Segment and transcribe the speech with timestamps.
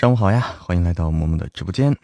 [0.00, 1.94] 上午好呀，欢迎来到默默的直播间。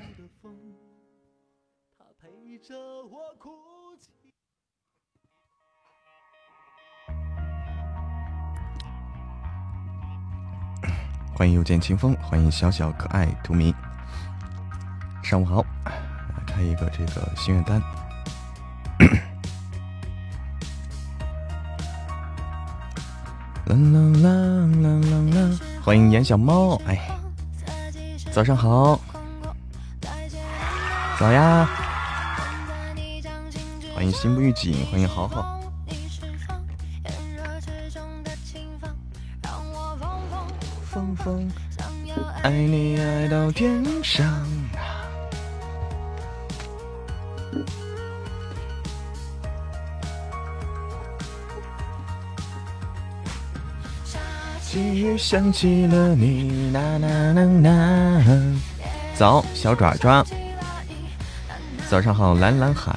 [11.34, 13.74] 欢迎又见清风，欢迎小小可爱图迷。
[15.22, 15.94] 上午好，来
[16.46, 17.80] 开一个这个心愿单。
[23.64, 24.28] 啦啦啦
[24.82, 25.58] 啦啦啦！
[25.82, 27.15] 欢迎严小猫，哎，
[28.36, 29.00] 早上好，
[31.18, 31.66] 早呀！
[33.94, 35.58] 欢迎心不预警，欢迎豪豪。
[40.84, 41.50] 风风，
[42.42, 44.46] 爱你爱到天上。
[55.16, 58.22] 想起了你，啦啦啦啦。
[59.14, 60.24] 早，小爪爪。
[61.88, 62.94] 早上好，蓝蓝海。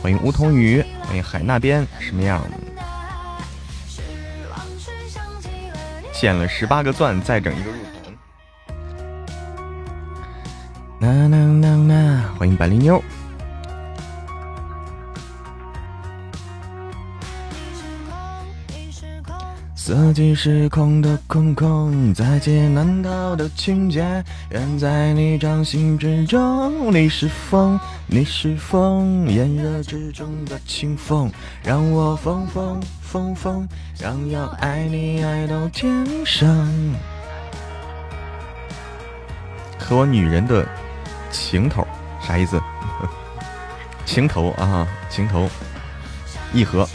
[0.00, 2.40] 欢迎梧桐雨，欢迎海那边什么样？
[6.12, 8.12] 欠了十八个钻，再整一个入红。
[11.00, 13.02] 啦啦啦啦，欢迎百灵妞。
[19.88, 26.92] 色即是空的空空，在劫难逃的情劫，愿在你掌心之中。
[26.92, 31.32] 你是风，你是风，炎热之中的清风，
[31.64, 36.68] 让我疯疯疯疯，想要爱你爱到天上。
[39.78, 40.68] 和我女人的
[41.30, 41.88] 情头
[42.20, 42.60] 啥意思？
[44.04, 45.48] 情头啊，情头，
[46.52, 46.86] 一合。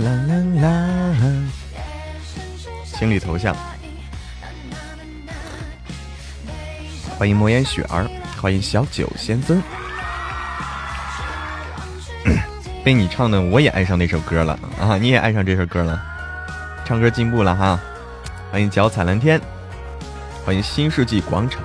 [0.00, 1.14] 啦啦啦！
[2.84, 3.54] 清理头像，
[7.18, 8.08] 欢迎莫言雪儿，
[8.40, 9.62] 欢迎小九仙尊。
[12.82, 14.96] 被你唱的，我也爱上那首歌了啊！
[14.96, 16.02] 你也爱上这首歌了，
[16.86, 17.78] 唱歌进步了哈！
[18.50, 19.38] 欢迎脚踩蓝天，
[20.46, 21.62] 欢迎新世纪广场。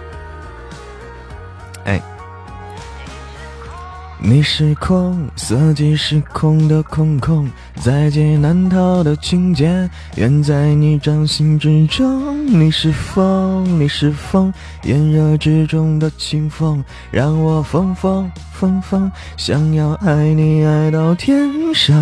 [4.28, 7.48] 你是空，色即是空的空空，
[7.80, 9.88] 在劫难逃的情劫，
[10.18, 12.44] 愿在你掌心之中。
[12.48, 21.96] 你是风，你是风，炎热之中的清风，让我疯疯疯疯，想要爱你爱到天上。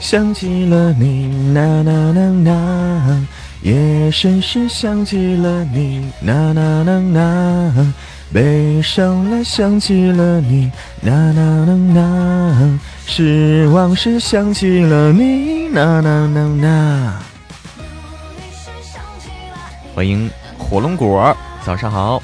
[0.00, 3.26] 想起了你，呐呐呐呐，
[3.62, 7.94] 夜深时想起了你，呐呐呐呐。
[8.32, 10.70] 悲伤了，想起了你，
[11.00, 17.22] 呐呐呐呐；失望时想起了你，呐呐呐呐。
[19.94, 22.20] 欢迎火龙果，早上好。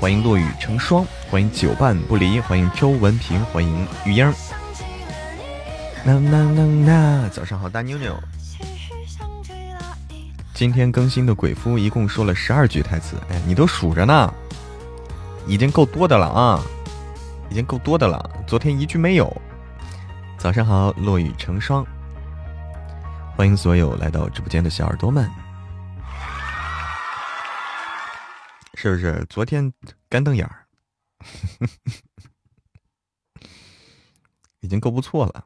[0.00, 4.26] 欢迎落雨成霜，欢迎久伴不离，欢迎周文平，欢迎玉英。
[6.04, 8.14] 呐呐呐呐，早上好，大妞妞。
[10.56, 14.32] 今天更新的鬼夫一共说了十二句台词，哎，你都数着呢，
[15.46, 16.58] 已经够多的了啊，
[17.50, 18.30] 已经够多的了。
[18.46, 19.30] 昨天一句没有。
[20.38, 21.86] 早上好，落雨成霜。
[23.36, 25.30] 欢迎所有来到直播间的小耳朵们，
[28.72, 29.26] 是不是？
[29.28, 29.70] 昨天
[30.08, 30.64] 干瞪眼儿，
[34.60, 35.45] 已经够不错了。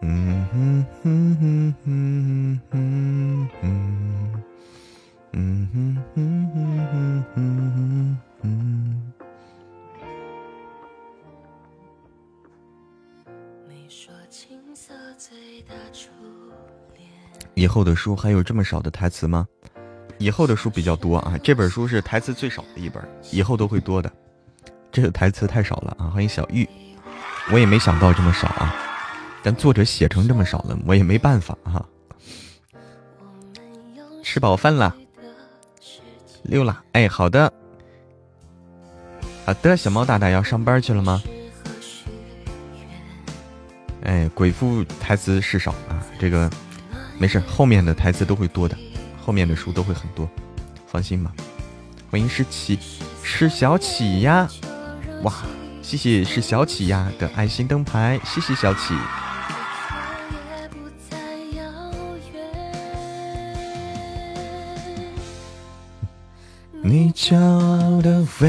[0.00, 4.42] 嗯哼哼哼哼哼哼，
[5.32, 8.58] 嗯哼哼哼哼哼。
[17.54, 19.46] 以后的书还有这么少的台词吗？
[20.18, 23.02] 以后的书比较多啊，这本书是台词最少的一本，
[23.32, 24.10] 以后都会多的。
[24.92, 26.06] 这个台词太少了啊！
[26.06, 26.68] 欢迎小玉。
[27.52, 28.74] 我也没想到这么少啊，
[29.42, 31.84] 但作者写成这么少了，我也没办法哈。
[34.22, 34.94] 吃饱饭了，
[36.42, 36.82] 溜了。
[36.92, 37.52] 哎，好的，
[39.46, 41.22] 好的，小猫大大要上班去了吗？
[44.04, 46.50] 哎，鬼父台词是少啊，这个
[47.18, 48.76] 没事，后面的台词都会多的，
[49.24, 50.28] 后面的书都会很多，
[50.86, 51.32] 放心吧。
[52.10, 52.78] 欢迎石启，
[53.22, 54.48] 是小启呀！
[55.22, 55.32] 哇，
[55.82, 58.94] 谢谢是小启呀的爱心灯牌，谢谢小启。
[66.90, 68.48] 你骄傲的飞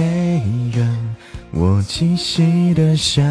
[0.74, 1.16] 远，
[1.52, 3.22] 我栖息的夏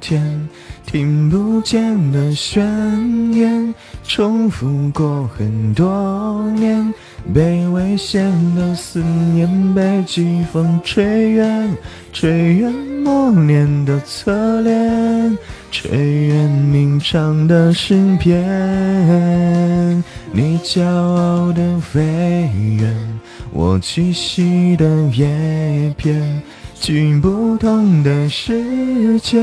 [0.00, 0.48] 天，
[0.84, 6.92] 听不见的宣言，重复过很多年。
[7.32, 8.24] 被危险
[8.56, 11.76] 的思念被季风吹远，
[12.12, 12.72] 吹远
[13.04, 15.38] 默念的侧脸，
[15.70, 20.02] 吹远鸣唱的诗篇。
[20.32, 22.50] 你骄傲的飞
[22.80, 23.20] 远，
[23.52, 26.42] 我栖息的叶片，
[26.74, 29.42] 去不同的世界，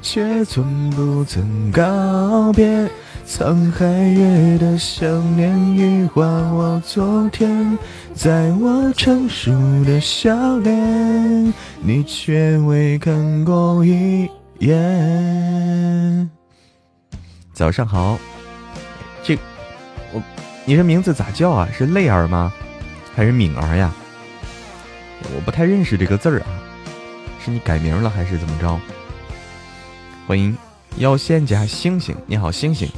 [0.00, 2.88] 却从不曾告别。
[3.24, 7.78] 沧海月的想念羽化我昨天，
[8.14, 9.52] 在我成熟
[9.84, 14.28] 的笑脸，你却未看过一
[14.58, 16.28] 眼。
[17.52, 18.18] 早上好，
[19.22, 19.38] 这
[20.12, 20.20] 我
[20.64, 21.68] 你这名字咋叫啊？
[21.72, 22.52] 是泪儿吗？
[23.14, 23.92] 还是敏儿呀？
[25.34, 26.48] 我不太认识这个字儿啊，
[27.44, 28.80] 是你改名了还是怎么着？
[30.26, 30.56] 欢迎
[30.96, 32.90] 妖仙家星星，你好星星。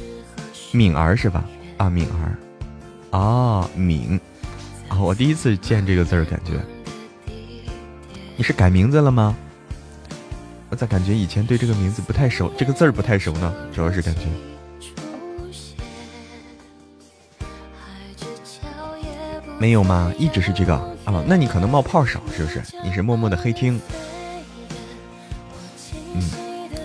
[0.71, 1.45] 敏儿是吧？
[1.77, 4.19] 啊，敏儿，啊，敏，
[4.87, 6.53] 啊，我第一次见这个字儿，感觉
[8.37, 9.35] 你是改名字了吗？
[10.69, 13.53] 我咋感觉以前对这个名字不太熟，这个字儿不太熟呢？
[13.73, 14.21] 主要是感觉
[19.57, 20.13] 没有吗？
[20.17, 20.73] 一直是这个
[21.05, 21.23] 啊？
[21.27, 22.61] 那你可能冒泡少，是不是？
[22.83, 23.79] 你是默默的黑听。
[26.13, 26.21] 嗯，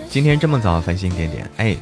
[0.09, 1.75] 今天这么早繁星点点，哎。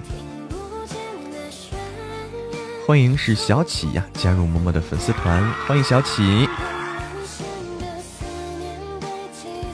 [2.85, 6.49] 欢迎是小启呀，加入默默的粉丝团，欢迎小启。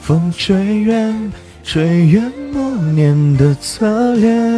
[0.02, 1.32] 风吹远，
[1.64, 2.62] 吹远默
[2.92, 4.55] 念的侧脸，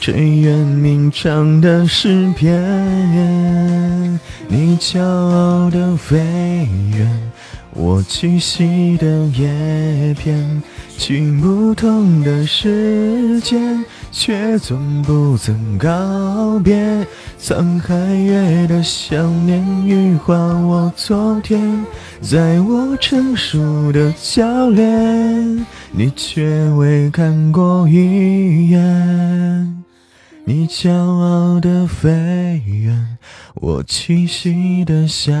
[0.00, 4.20] 吹远鸣唱的诗篇。
[4.48, 6.18] 你骄傲的飞
[6.96, 7.30] 远，
[7.72, 10.62] 我栖息的叶片，
[10.98, 13.58] 去不同的世界。
[14.14, 16.76] 却从不曾告别，
[17.40, 21.82] 沧海月的想念羽化我昨天，
[22.20, 29.82] 在我成熟的笑脸，你却未看过一眼。
[30.44, 33.16] 你骄傲的飞远，
[33.54, 35.32] 我栖息的夏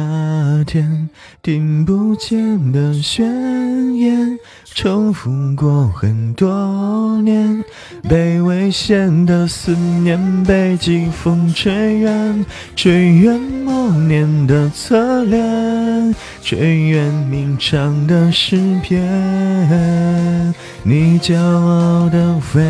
[0.64, 1.10] 天，
[1.42, 7.64] 听不见的宣言，重复过很多年。
[8.08, 12.46] 被危险的思念被季风吹远，
[12.76, 20.54] 吹远默念的侧脸，吹远鸣唱的诗篇。
[20.84, 22.60] 你骄傲的飞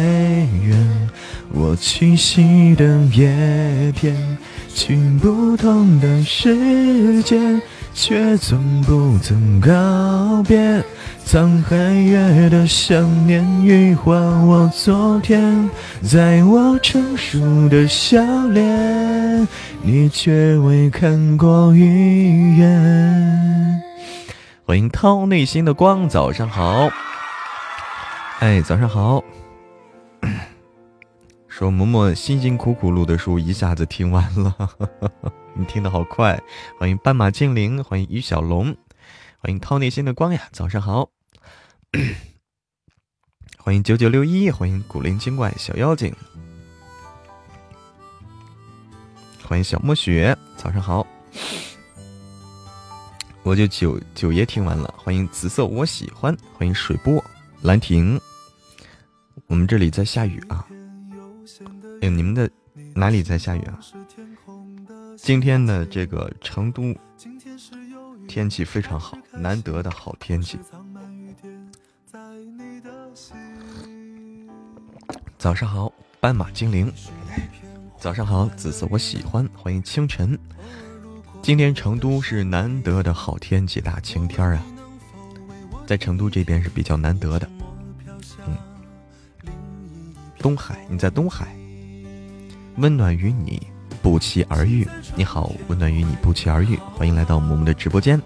[0.63, 1.11] 远。
[1.55, 4.17] 我栖息的叶片，
[4.75, 7.39] 去不同的世界，
[7.93, 10.83] 却从不曾告别。
[11.27, 15.69] 沧海月的想念羽化我昨天，
[16.03, 19.47] 在我成熟的笑脸，
[19.83, 23.83] 你却未看过一眼。
[24.65, 26.89] 欢迎掏内心的光，早上好。
[28.41, 29.23] 哎，早上好。
[31.63, 34.69] 说嬷嬷辛辛苦苦录的书一下子听完了，
[35.55, 36.37] 你听的好快。
[36.77, 38.77] 欢迎斑马精灵，欢迎于小龙，
[39.39, 41.09] 欢迎掏内心的光呀，早上好。
[43.59, 46.13] 欢迎九九六一，欢迎古灵精怪小妖精，
[49.45, 51.07] 欢迎小墨雪，早上好。
[53.45, 57.25] 我就九九爷听完了，欢迎紫色我喜欢，欢迎水波
[57.61, 58.21] 兰亭。
[59.47, 60.67] 我们这里在下雨啊。
[62.01, 62.51] 哎，你们的
[62.95, 63.79] 哪里在下雨啊？
[65.17, 66.95] 今天的这个成都
[68.27, 70.59] 天气非常好，难得的好天气。
[75.39, 76.93] 早上好，斑马精灵。
[77.99, 80.39] 早上好，紫色我喜欢，欢迎清晨。
[81.43, 84.65] 今天成都是难得的好天气，大晴天啊，
[85.87, 87.49] 在成都这边是比较难得的。
[90.43, 91.47] 东海，你在东海。
[92.79, 93.63] 温暖与你
[94.03, 98.21] 不期而遇，你好，温暖与你不期而遇，欢迎来到萌萌的直播间，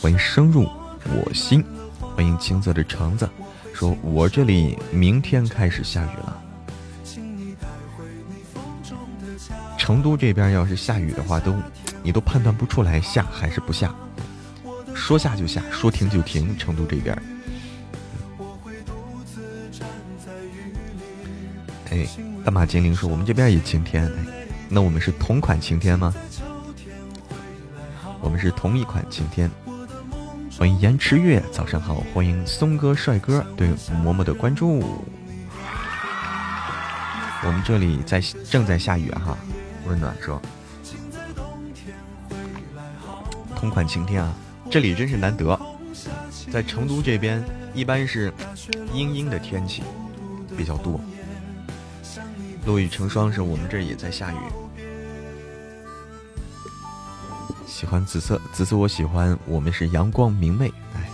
[0.00, 0.68] 欢迎深入
[1.04, 1.64] 我心，
[2.00, 3.30] 欢迎青色的橙子，
[3.72, 6.42] 说我这里明天开始下雨了。
[9.78, 11.54] 成都这边要是下雨的话，都
[12.02, 13.94] 你都判断不出来下还是不下，
[14.92, 16.58] 说下就下，说停就停。
[16.58, 17.16] 成都这边，
[21.90, 22.06] 哎，
[22.44, 24.10] 大马精灵说我们这边也晴天，
[24.68, 26.14] 那我们是同款晴天吗？
[28.20, 29.50] 我们是同一款晴天。
[30.56, 33.68] 欢迎延迟月，早上好，欢迎松哥帅哥对
[34.04, 35.00] 嬷嬷的关注。
[37.42, 39.36] 我们这里在正在下雨哈。
[39.86, 40.40] 温暖说
[43.56, 44.32] ：“同款晴天啊，
[44.70, 45.58] 这里真是难得。
[46.52, 47.42] 在成都这边，
[47.74, 48.32] 一般是
[48.92, 49.82] 阴阴的天气
[50.56, 51.00] 比较多。
[52.64, 54.36] 落雨成霜时，我们这也在下雨。
[57.66, 59.36] 喜欢紫色，紫色我喜欢。
[59.46, 61.08] 我们是阳光明媚，哎，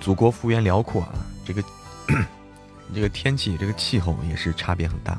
[0.00, 1.14] 祖国幅员辽阔啊，
[1.46, 1.62] 这个
[2.94, 5.18] 这个天气，这个气候也是差别很大。”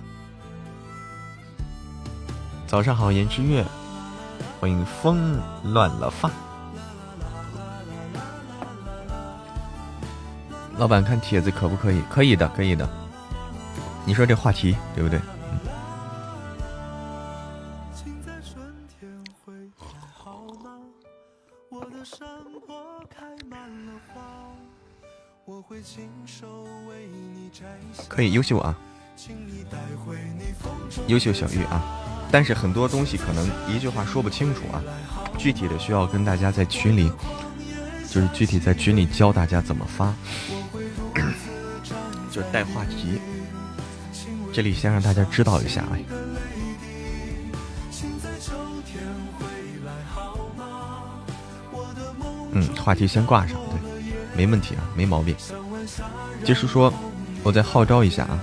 [2.67, 3.65] 早上好，颜之月，
[4.59, 6.29] 欢迎风乱了发。
[10.77, 12.01] 老板看帖子可不可以？
[12.09, 12.87] 可以的，可以的。
[14.09, 15.19] 你说这话题对不对？
[28.07, 28.75] 可以，优秀啊！
[31.05, 31.79] 优秀小玉啊！
[32.31, 34.81] 但是很多东西可能一句话说不清楚啊，
[35.37, 37.11] 具体的需要跟大家在群里，
[38.09, 40.11] 就是具体在群里教大家怎么发，
[42.31, 43.21] 就是带话题。
[44.53, 46.03] 这里先让大家知道一下哎。
[52.51, 55.35] 嗯，话题先挂上，对，没问题啊，没毛病。
[56.43, 56.93] 就是说，
[57.43, 58.39] 我再号召一下啊，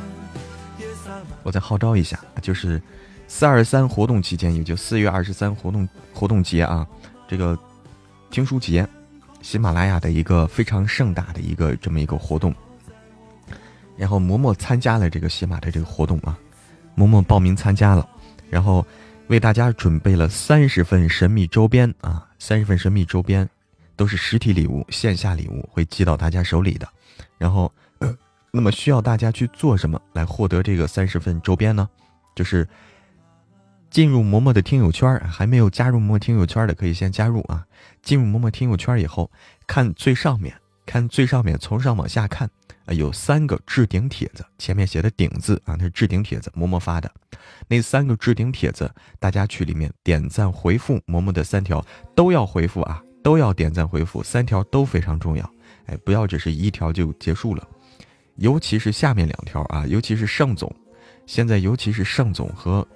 [1.42, 2.80] 我再号召一下，就是。
[3.28, 6.86] 四二三活动期间，也就四月二十三活动活动节啊，
[7.26, 7.58] 这个
[8.30, 8.86] 听书节，
[9.42, 12.54] 喜马拉雅的一个非常盛大的一个这么一个活动。
[13.96, 16.38] 然后嬷嬷参加了这个喜马的这个活动啊，
[16.96, 18.08] 嬷嬷报名参加了，
[18.50, 18.86] 然后
[19.28, 23.48] 为大家准备了三十份神秘周边啊，三十份神秘周边
[23.96, 26.88] 都是实体礼物，线下礼物会寄到大家手里的。
[27.38, 27.72] 然后，
[28.52, 31.88] 那么需要大家去做什么来获得这个三十份周边呢？
[32.34, 32.68] 就是。
[33.88, 37.64] 进入嬷嬷的听友圈，还没有加入嬷嬷听友圈的可以先加入啊！
[38.02, 39.30] 进入嬷嬷听友圈以后，
[39.66, 40.54] 看最上面，
[40.86, 42.48] 看最上面，从上往下看
[42.86, 47.10] 啊，有三个置顶帖子，前面写的“顶”字啊，那是置顶帖子，嬷嬷发的。
[47.68, 55.50] 那三个置顶帖子，大家去里面点赞回复嬷嬷的三条都要回复啊，都要点赞回复，三条都非常重要。
[55.86, 57.66] 哎，不要只是一条就结束了，
[58.36, 60.74] 尤其是下面两条啊，尤其是盛总，
[61.26, 62.86] 现在尤其是盛总和。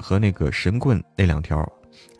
[0.00, 1.60] 和那个神棍那两条，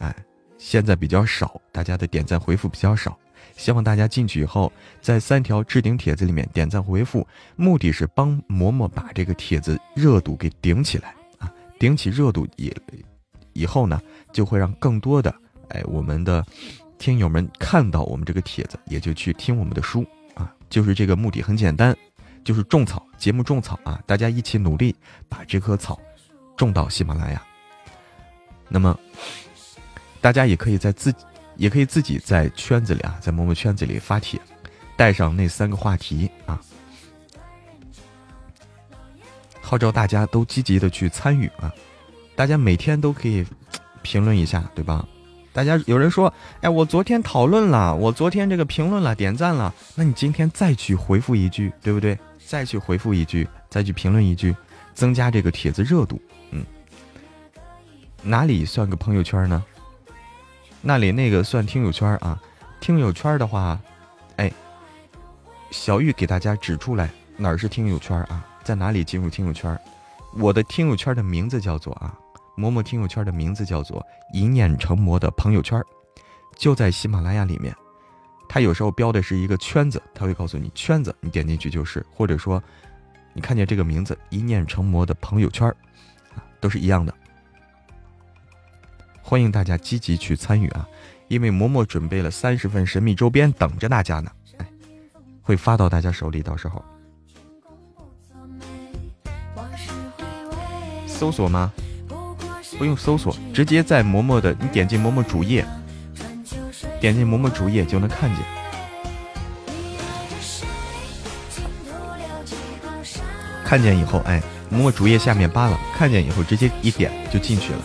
[0.01, 0.13] 哎，
[0.59, 3.17] 现在比较少，大家的点赞回复比较少。
[3.59, 4.73] 希望大家进去以后，
[5.03, 11.53] 在三条置顶帖子里面点赞回复，目的是帮嬷嬷把这个帖子热度给顶起来啊！
[11.79, 12.73] 顶起热度以
[13.53, 14.01] 以后呢，
[14.33, 15.35] 就会让更多的
[15.71, 16.47] 哎我们的
[16.99, 20.55] 听友们看到我们这个帖子，也就去听我们的书啊！
[20.71, 21.95] 就是这个目的很简单，
[22.45, 24.01] 就是种草节目种草啊！
[24.07, 24.95] 大家一起努力
[25.29, 26.01] 把这棵草
[26.57, 27.43] 种到喜马拉雅。
[28.69, 28.97] 那么，
[30.21, 31.25] 大家也可以在自己，
[31.59, 34.41] 也可以自己在圈子里啊，在某某圈子里发帖，
[34.97, 36.59] 带上那三个话题啊，
[39.61, 41.71] 号召大家都积极的去参与啊，
[42.35, 43.45] 大家每天都可以
[44.01, 45.07] 评论一下，对吧？
[45.53, 52.17] 大家有人说，哎，我昨天讨论了，我昨天这个评论了，点赞了，那你今天再去回复一句，对不对？
[52.47, 54.55] 再去回复一句，再去评论一句，
[54.95, 56.21] 增加这个帖子热度。
[56.53, 56.65] 嗯
[58.23, 59.65] 哪里算个朋友圈呢？
[60.81, 62.41] 那里那个算听友圈啊。
[62.81, 63.77] 听友圈的话，
[64.37, 64.53] 哎，
[65.73, 68.47] 小玉给大家指出来哪儿是听友圈啊？
[68.63, 69.77] 在哪里进入听友圈？
[70.37, 72.17] 我的听友圈的名字叫做啊，
[72.57, 75.83] 嬷嬷听友圈的名字叫做一念成魔的朋友圈，
[76.57, 77.75] 就在喜马拉雅里面。
[78.49, 82.63] 它有时候标的是一个圈子，它会告诉你圈子，你点进去就是，或者说
[83.33, 85.69] 你看见这个名字一念成魔的朋友圈，
[86.37, 87.13] 啊，都是一样的。
[89.29, 90.89] 欢迎大家积极去参与啊！
[91.29, 94.67] 因为嬷嬷准备了三十份神秘周边等着大家呢，哎，
[95.43, 96.43] 会发到大家手里。
[96.43, 96.83] 到时候，
[101.07, 101.71] 搜索吗？
[102.79, 105.63] 不用搜索，直接在嬷嬷的，你点进嬷嬷主页，
[106.99, 108.43] 点进嬷嬷主页就能看见。
[113.63, 114.43] 看见以后，哎，
[114.73, 117.79] 嬷嬷主页下面扒了，看见以后直接一点就进去了。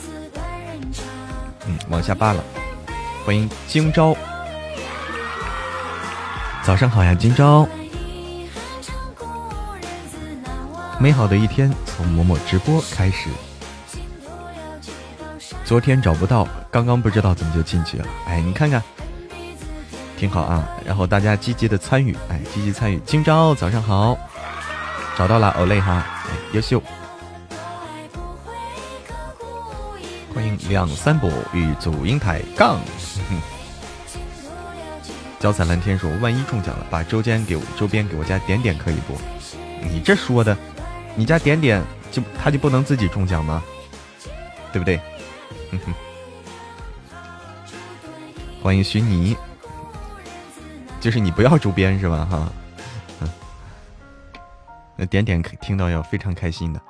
[1.68, 2.44] 嗯，往下扒了。
[3.26, 4.16] 欢迎今朝，
[6.64, 7.68] 早上好呀，今朝。
[11.00, 13.30] 美好的一天从某某直播开始。
[15.66, 18.06] 昨天找不到，刚刚不知道怎么就进去了。
[18.28, 18.82] 哎，你看看，
[20.18, 20.68] 挺好啊。
[20.86, 23.02] 然后大家积极的参与，哎，积极参与。
[23.06, 24.18] 今朝早上好，
[25.18, 26.06] 找到了，欧雷哈，
[26.52, 26.82] 优秀。
[30.34, 32.80] 欢迎两三波与祖英台杠。
[35.40, 39.16] 脚踩蓝天说：“万一中奖了，把周边给我周边给我家点点可以不？”
[39.84, 40.58] 你这说的。
[41.16, 41.80] 你家点点
[42.12, 43.62] 就他就不能自己中奖吗？
[44.72, 44.98] 对不对？
[45.72, 45.94] 哼 哼
[48.64, 49.38] 欢迎徐妮，
[51.00, 52.26] 就是你不要周边是吧？
[52.26, 52.52] 哈，
[54.96, 56.82] 那点点听到要非常开心的。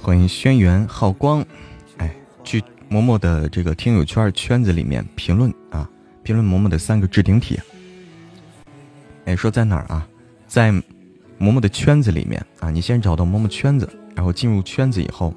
[0.00, 1.44] 欢迎轩辕浩光，
[1.98, 5.88] 哎，去嬷嬷的这个听友圈圈子里面评论啊，
[6.22, 7.60] 评论嬷嬷的三个置顶帖。
[9.26, 10.08] 哎，说在哪儿啊？
[10.46, 15.34] 在嬷嬷的圈子里面啊，你先找到嬷嬷圈子，然后进入圈子以后，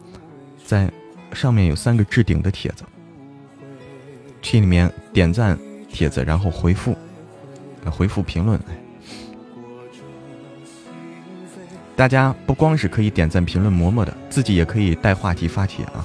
[0.64, 0.90] 在
[1.34, 2.84] 上面有三个置顶的帖子，
[4.42, 6.96] 去里面点赞帖子，然后回复，
[7.92, 8.60] 回复评论。
[12.02, 16.04] 大家不光是可以点赞、评论、嬷嬷的，自己也可以带话题发帖啊！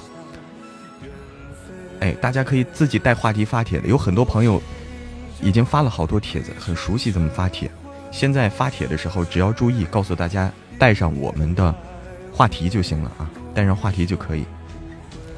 [2.01, 4.61] 哎，大家可以自己带话题发帖的，有很多朋友
[5.41, 7.67] 已经发了好多帖子，很熟悉怎么发帖。
[8.11, 11.73] 现在发帖的时候，只要注意告诉大家带上我们的
[12.31, 14.45] 话题就行了啊，带上话题就可以。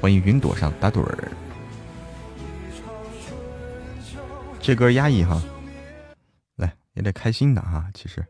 [0.02, 1.32] 欢迎云朵上打盹儿，
[4.60, 5.42] 这歌压抑哈，
[6.58, 8.22] 来也得开心的哈，其实。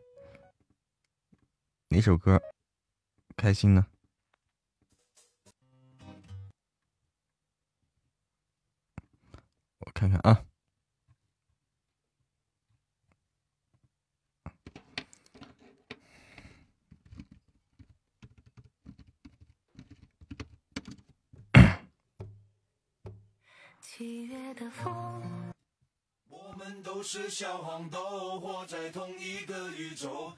[1.92, 2.40] 哪首歌
[3.36, 3.84] 开心呢？
[9.78, 10.44] 我看看啊。
[23.80, 25.52] 七月的风。
[26.28, 30.32] 我们都是小黄豆，活在同一个宇宙。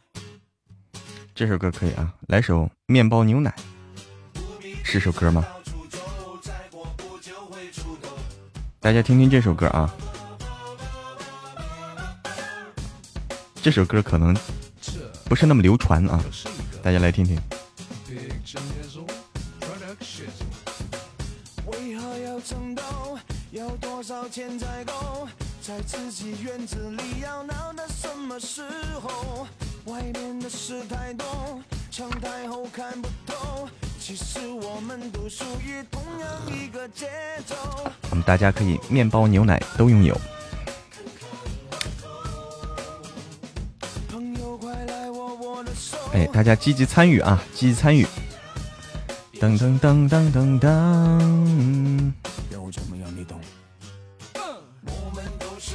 [1.34, 3.54] 这首歌可以啊，来首《面包牛奶》，
[4.84, 5.42] 是首歌吗？
[8.78, 9.90] 大家听听这首歌啊，
[13.62, 14.36] 这首歌可能
[15.24, 16.22] 不是那么流传啊，
[16.82, 17.40] 大家来听听。
[29.86, 31.26] 外面的事太多，
[32.48, 33.68] 后看不透。
[33.98, 37.08] 其实我们都属于同样一个节
[37.46, 37.54] 奏。
[38.10, 40.16] 我们大家可以面包、牛奶都拥有。
[46.12, 48.06] 哎，大家积极参与啊，积极参与。
[49.40, 52.12] 噔噔噔噔噔噔。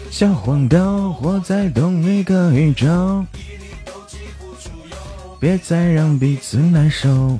[0.09, 3.25] 小黄豆活在同一个宇宙。
[5.39, 7.37] 别再让彼此难受，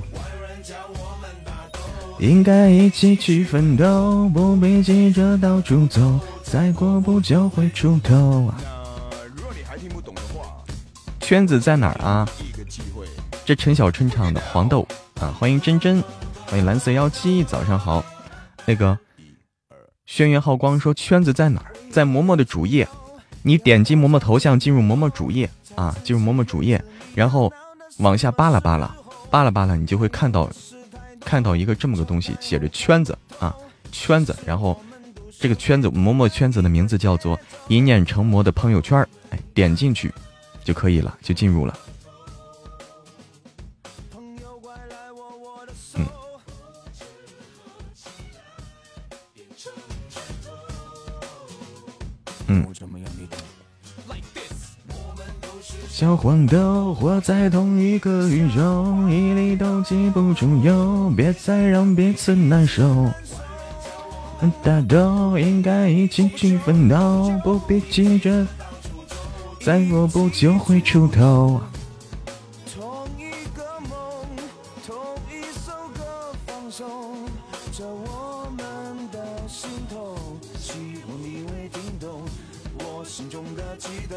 [2.18, 8.52] 应该一起去奋斗，不必急着到处走，再过不久会出头。
[11.20, 12.28] 圈子在哪儿啊？
[13.44, 14.86] 这陈小春唱的《黄豆》
[15.22, 16.02] 啊，欢迎真真，
[16.46, 18.04] 欢迎蓝色妖姬，早上好。
[18.64, 18.96] 那个
[20.06, 21.72] 轩辕浩光说圈子在哪儿？
[21.90, 22.86] 在嬷嬷的主页，
[23.42, 26.82] 你点击嬷嬷头像进入嬷嬷主页啊，进入嬷嬷主页，
[27.14, 27.52] 然后
[27.98, 28.94] 往下扒拉扒拉，
[29.30, 30.48] 扒拉扒拉，你就会看到
[31.20, 33.54] 看到一个这么个东西，写着圈子啊，
[33.90, 34.80] 圈子，然后
[35.38, 40.12] 这个圈子嬷嬷圈子的名字叫做一念成魔的朋友圈，哎，点进去
[40.64, 41.78] 就可以了，就进入了。
[52.46, 52.64] 嗯，
[55.98, 63.10] 小黄豆，活在同一个宇宙，一粒都弃不重要，别再让彼此难受。
[64.62, 68.46] 大都应该一起去奋斗，不必急着，
[69.60, 71.60] 再过不久会出头。
[72.72, 73.98] 同一个梦，
[74.86, 74.96] 同
[75.28, 76.88] 一首歌，放松
[77.72, 78.64] 着我们
[79.10, 80.14] 的心动，
[80.60, 82.22] 希望你会听懂
[82.78, 84.16] 我心中的激动。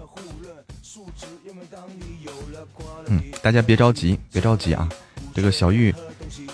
[3.07, 4.87] 嗯，大家别着急，别着急啊！
[5.33, 5.93] 这个小玉，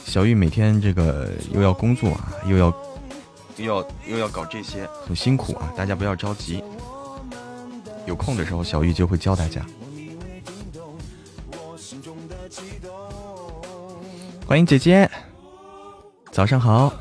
[0.05, 2.73] 小玉每天这个又要工作啊，又要
[3.57, 5.71] 又要又要搞这些，很辛苦啊！
[5.75, 6.63] 大家不要着急，
[8.05, 9.65] 有空的时候小玉就会教大家。
[14.45, 15.09] 欢迎姐姐，
[16.31, 16.93] 早上好！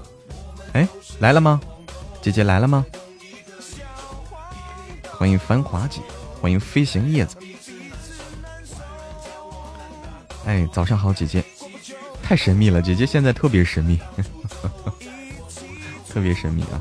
[0.73, 0.87] 哎，
[1.21, 1.61] 来了吗？
[2.21, 2.85] 姐姐来了吗？
[5.13, 6.01] 欢迎繁华姐，
[6.41, 7.37] 欢迎飞行叶子。
[10.47, 11.45] 哎，早上好，姐姐，
[12.23, 13.99] 太神秘了，姐姐现在特别神秘，
[16.09, 16.81] 特别神秘啊！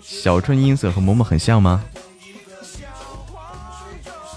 [0.00, 1.84] 小春音色和嬷嬷很像吗？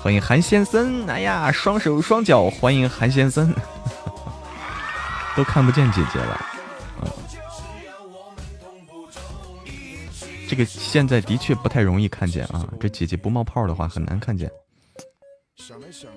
[0.02, 3.54] 欢迎韩先生，哎呀，双手双脚，欢迎韩先生，
[5.36, 6.34] 都看不见姐姐了，
[7.00, 7.08] 啊，
[10.50, 14.52] 这个现在的确不太容易看见啊，这姐姐不冒泡的话很难看见。
[15.56, 16.10] 想来想，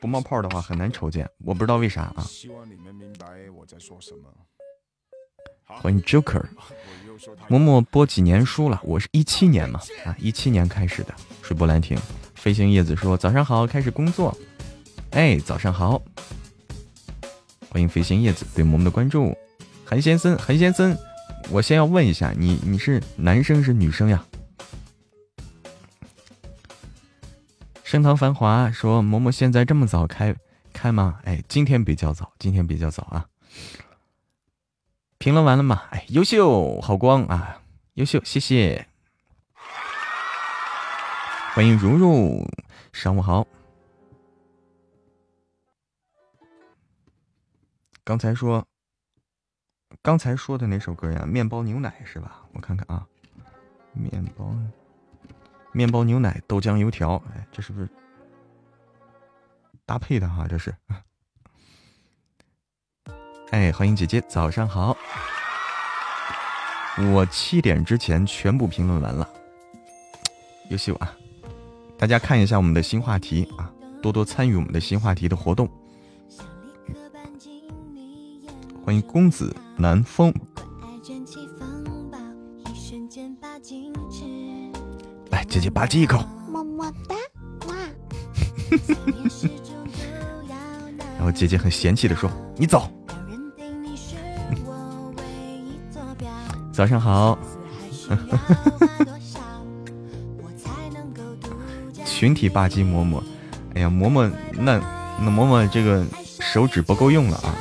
[0.00, 2.24] 不冒泡的话很难瞅见，我不知道为啥啊。
[2.26, 4.30] 希望你们明白我在说什么。
[5.66, 6.42] 欢迎 Joker，
[7.48, 8.80] 默默播几年书了？
[8.82, 11.14] 我是一七年嘛，啊，一七年开始的。
[11.42, 11.98] 水波兰亭，
[12.34, 14.36] 飞行叶子说早上好，开始工作。
[15.10, 16.00] 哎，早上好，
[17.68, 19.36] 欢迎飞行叶子对我们的关注。
[19.84, 20.96] 韩先生，韩先生，
[21.50, 24.24] 我先要问一下你，你是男生是女生呀？
[27.90, 30.32] 盛唐繁华说：“嬷嬷现在这么早开
[30.72, 31.18] 开吗？
[31.24, 33.26] 哎，今天比较早，今天比较早啊。
[35.18, 35.82] 评论完了吗？
[35.90, 37.60] 哎，优秀，好光啊，
[37.94, 38.86] 优秀，谢谢。
[41.52, 42.48] 欢迎如如，
[42.92, 43.44] 上午好。
[48.04, 48.64] 刚才说，
[50.00, 52.42] 刚才说的那首歌呀，面包牛奶是吧？
[52.52, 53.04] 我看看啊，
[53.92, 54.54] 面包。”
[55.72, 57.88] 面包、牛奶、豆浆、油条，哎，这是不是
[59.86, 60.46] 搭配的哈？
[60.48, 60.74] 这是，
[63.50, 64.96] 哎，欢迎姐姐，早上好。
[67.12, 69.28] 我七点之前全部评论完了，
[70.70, 71.16] 优秀啊！
[71.96, 75.70] 大家看一下我们的新话题啊，多多参与我们的新话题的活动。
[78.84, 80.34] 欢迎公子南风。
[85.50, 87.16] 姐姐吧唧一口，么么哒，
[87.66, 87.74] 哇！
[91.18, 92.88] 然后姐姐很嫌弃的说：“你走。
[96.72, 97.36] ”早上好，
[102.06, 103.20] 群体吧唧嬷嬷，
[103.74, 104.78] 哎呀，嬷嬷那
[105.18, 106.06] 那嬷嬷这个
[106.38, 107.56] 手指不够用了啊，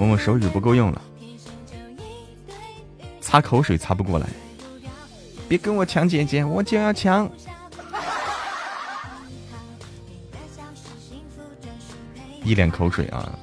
[0.00, 1.02] 嬷嬷手指不够用了，
[3.20, 4.26] 擦口水擦不过来。
[5.50, 7.28] 别跟我抢姐姐，我就要抢！
[12.44, 13.36] 一脸口水啊！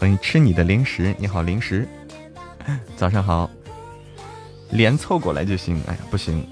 [0.00, 1.86] 欢迎吃你的零食，你好零食。
[2.96, 3.50] 早上好，
[4.70, 5.78] 脸凑过来就行。
[5.86, 6.48] 哎呀，不行，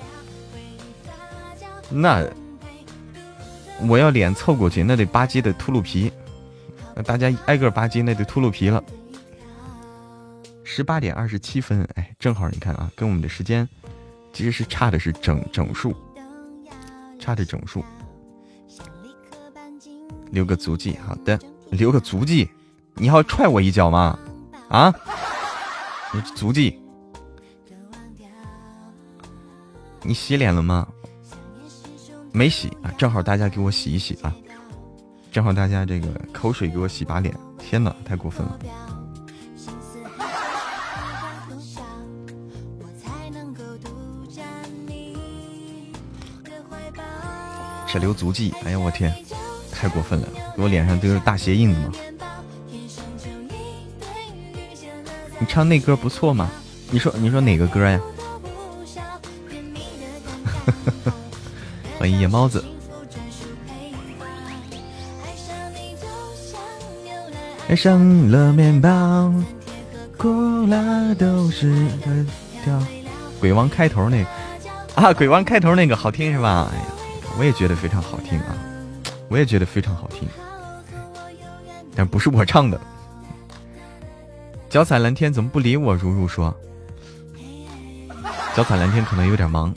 [1.88, 2.22] 那
[3.88, 6.12] 我要脸凑过去，那得吧唧的秃噜皮。
[6.94, 8.84] 那大家挨个吧唧，那得秃噜皮了。
[10.68, 13.66] 十八点二十七分，哎，正好你看啊，跟我们的时间
[14.32, 15.94] 其实是差的是整整数，
[17.20, 17.84] 差的整数。
[20.32, 21.38] 留个足迹，好的，
[21.70, 22.50] 留个足迹。
[22.94, 24.18] 你要踹我一脚吗？
[24.68, 24.92] 啊？
[26.34, 26.76] 足迹？
[30.02, 30.86] 你洗脸了吗？
[32.32, 34.34] 没洗啊，正好大家给我洗一洗啊！
[35.30, 37.32] 正好大家这个口水给我洗把脸。
[37.56, 38.58] 天哪，太过分了！
[47.98, 49.14] 留足迹，哎呀我天，
[49.72, 50.28] 太过分了！
[50.56, 51.92] 我脸上都是大鞋印子吗？
[55.38, 56.50] 你唱那歌不错嘛？
[56.90, 58.00] 你说你说哪个歌呀？
[61.98, 62.64] 欢迎夜猫子。
[67.68, 69.32] 爱上了面包，
[70.16, 71.72] 苦辣都是
[72.04, 72.24] 的
[72.62, 72.80] 调。
[73.40, 74.30] 鬼王开头那个
[74.94, 76.70] 啊，鬼王开头那个好听是吧？
[76.72, 76.84] 哎呀，
[77.38, 78.56] 我也觉得非常好听啊，
[79.28, 80.26] 我也觉得非常好听，
[81.94, 82.80] 但不是我唱的。
[84.68, 85.94] 脚踩蓝天怎么不理我？
[85.94, 86.54] 如如说，
[88.54, 89.74] 脚踩蓝天可能有点忙。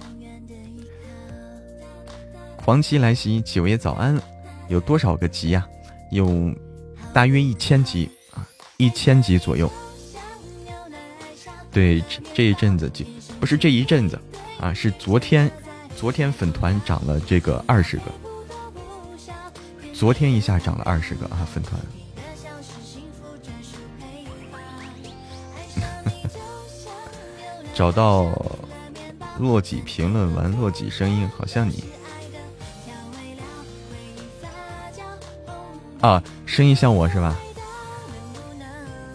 [2.65, 4.19] 黄期来袭，九爷早安。
[4.67, 5.67] 有多少个级呀？
[6.11, 6.53] 有
[7.11, 8.45] 大约一千级啊，
[8.77, 9.71] 一千级左右。
[11.71, 13.05] 对，这一阵子就
[13.39, 14.19] 不是这一阵子
[14.59, 15.49] 啊，是昨天，
[15.95, 18.03] 昨天粉团涨了这个二十个，
[19.93, 21.79] 昨天一下涨了二十个啊，粉团。
[27.75, 28.27] 找到
[29.37, 31.83] 洛几评论完，洛几声音好像你
[36.01, 37.35] 啊，声音像我是吧？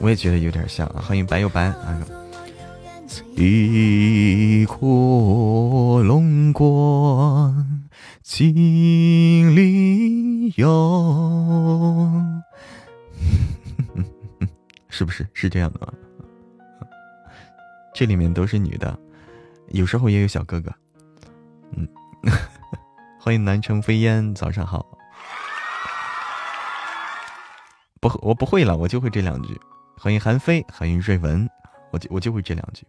[0.00, 1.02] 我也觉得有点像啊。
[1.06, 1.98] 欢迎白又白啊！
[3.36, 7.88] 一阔龙关
[8.22, 12.10] 金里有，
[14.88, 15.92] 是不是是这样的吗？
[17.94, 18.98] 这里面都是女的，
[19.68, 20.72] 有时候也有小哥哥。
[21.76, 21.88] 嗯，
[23.20, 24.84] 欢迎南城飞烟，早上好。
[28.00, 29.60] 不，我不会了，我就会这两句。
[29.96, 31.48] 欢迎韩飞，欢迎瑞文，
[31.90, 32.86] 我就我就会这两句。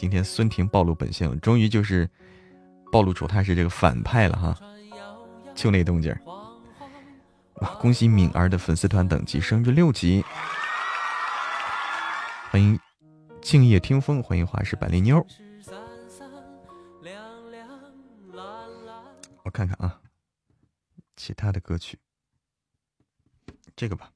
[0.00, 2.08] 今天孙婷暴露本性，终于就是
[2.90, 4.58] 暴露出他是这个反派了哈。
[5.54, 6.10] 就那动静
[7.56, 7.74] 哇！
[7.82, 10.24] 恭喜敏儿的粉丝团等级升至六级。
[12.50, 12.80] 欢迎。
[13.42, 15.22] 静夜听风，欢迎华氏百丽妞。
[19.42, 20.00] 我看看啊，
[21.14, 21.98] 其他的歌曲，
[23.76, 24.10] 这个吧。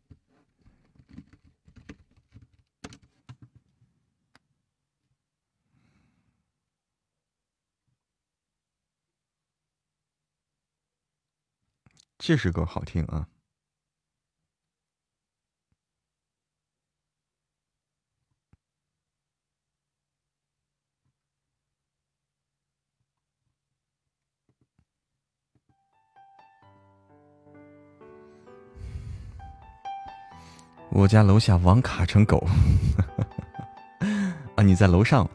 [12.26, 13.28] 这首歌好听啊。
[30.88, 32.42] 我家楼下网卡成狗，
[34.56, 34.62] 啊！
[34.64, 35.28] 你在楼上，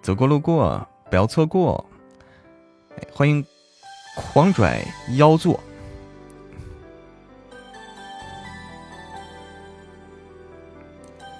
[0.00, 1.84] 走过路过不要错过。
[3.12, 3.44] 欢迎
[4.20, 4.84] 狂拽
[5.16, 5.58] 妖座，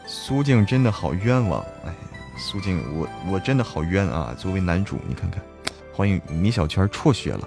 [0.07, 1.95] 苏静真的好冤枉，哎，
[2.39, 4.35] 苏静，我我真的好冤啊！
[4.37, 5.41] 作为男主，你看看，
[5.95, 7.47] 欢迎米小圈辍学了，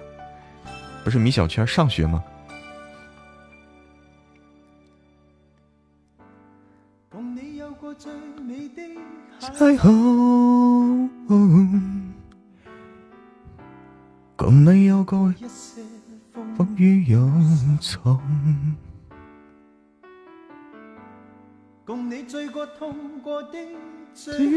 [1.03, 2.23] 不是米小圈上学吗？
[9.41, 10.12] 彩虹，
[22.25, 22.47] 最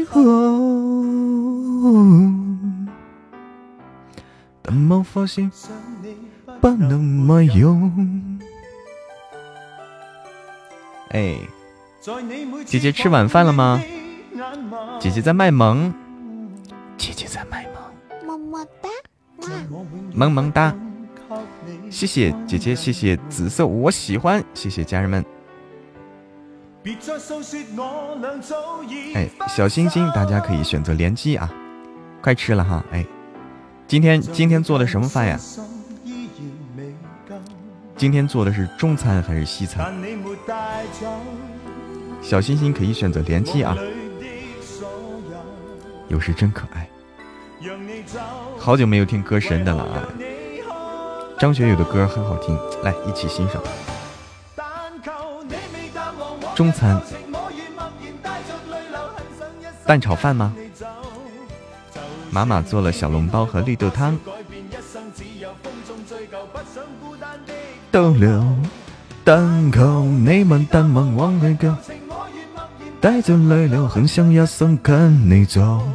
[0.05, 0.21] 后，
[4.61, 5.51] 但冇发现
[6.61, 8.39] 不能埋用。
[11.09, 11.37] 哎，
[12.65, 13.81] 姐姐吃晚饭了吗？
[14.99, 15.93] 姐姐在卖萌，
[16.97, 18.89] 姐姐在卖萌，么么哒，
[20.13, 20.75] 萌萌哒，
[21.89, 25.36] 谢谢姐姐，谢谢紫色，我喜欢，谢谢家人们。
[29.13, 31.51] 哎，小星星，大家可以选择联机啊！
[32.21, 32.83] 快吃了哈！
[32.91, 33.05] 哎，
[33.87, 35.39] 今天今天做的什么饭呀？
[37.97, 39.93] 今天做的是中餐还是西餐？
[42.21, 43.75] 小星星可以选择联机啊！
[46.07, 46.87] 有时真可爱，
[48.57, 50.07] 好久没有听歌神的了啊！
[51.37, 53.61] 张学友的歌很好听，来一起欣赏。
[56.57, 56.99] 中餐，
[59.85, 60.51] 蛋炒饭吗？
[62.31, 64.17] 妈妈做了小笼包和绿豆汤。
[67.91, 68.43] 逗留，
[69.23, 71.75] 单口你问淡忘往回走，
[72.99, 75.87] 带着泪流，很想一生跟你走。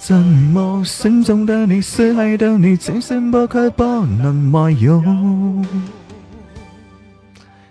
[0.00, 5.64] 怎么心中的你，思海的你，情深不可不能埋用。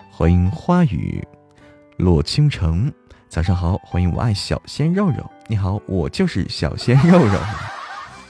[0.10, 1.22] 欢迎花语。
[1.98, 2.92] 洛倾城，
[3.30, 5.30] 早上好，欢迎我爱小鲜肉肉。
[5.48, 7.40] 你好，我就是小鲜肉肉。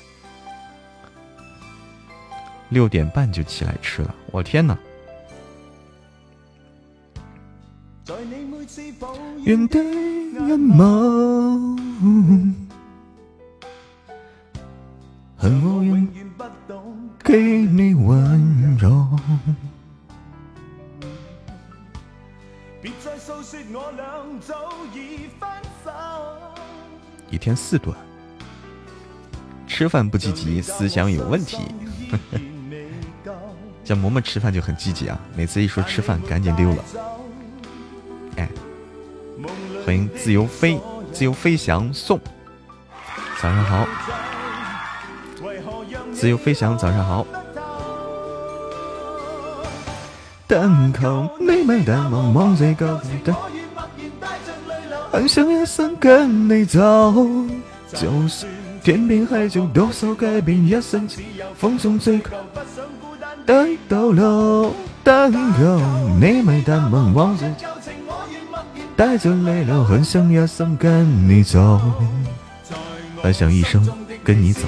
[2.69, 4.77] 六点半就起来吃了，我天哪！
[9.43, 11.79] 愿的眼眸，
[15.37, 19.07] 恨我永远不懂给你温柔。
[27.29, 27.95] 一天四顿，
[29.67, 31.57] 吃饭不积极，思想有问题。
[33.83, 36.83] 像嬷嬷吃饭就很积极啊，每次一说吃饭，赶紧溜了。
[38.37, 38.47] 哎，
[39.85, 40.79] 欢迎自由飞，
[41.11, 42.19] 自由飞翔送，
[43.41, 43.87] 早上好，
[46.13, 47.25] 自由飞翔，早上好。
[50.47, 53.35] 但靠你没淡忘忘最高的，
[55.11, 56.79] 很想也想跟你走。
[57.93, 58.45] 就是
[58.83, 61.07] 天边海角多少改变，一生
[61.55, 62.35] 风中最靠
[63.45, 64.73] 的逗留。
[65.03, 65.79] 单靠
[66.19, 67.53] 你没淡忘忘最
[68.95, 71.79] 带着泪流，很想也想跟你走，
[73.21, 73.85] 很想一生
[74.23, 74.61] 跟你走，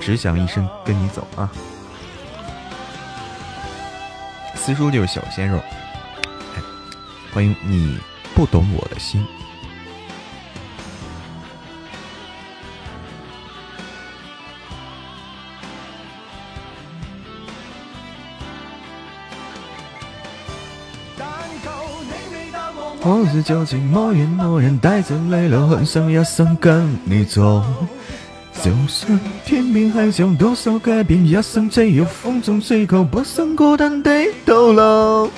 [0.00, 1.50] 只想一生跟你走啊。
[4.64, 5.60] 四叔就是小鲜肉，
[7.34, 7.98] 欢迎你
[8.34, 9.22] 不懂我的心。
[23.02, 27.62] 我是究竟默言默然，带着泪流，很想也想跟你走。
[28.64, 34.10] 就算天边海角多少改变，一生只有风中吹过，不想孤单地
[34.46, 35.30] 逗留。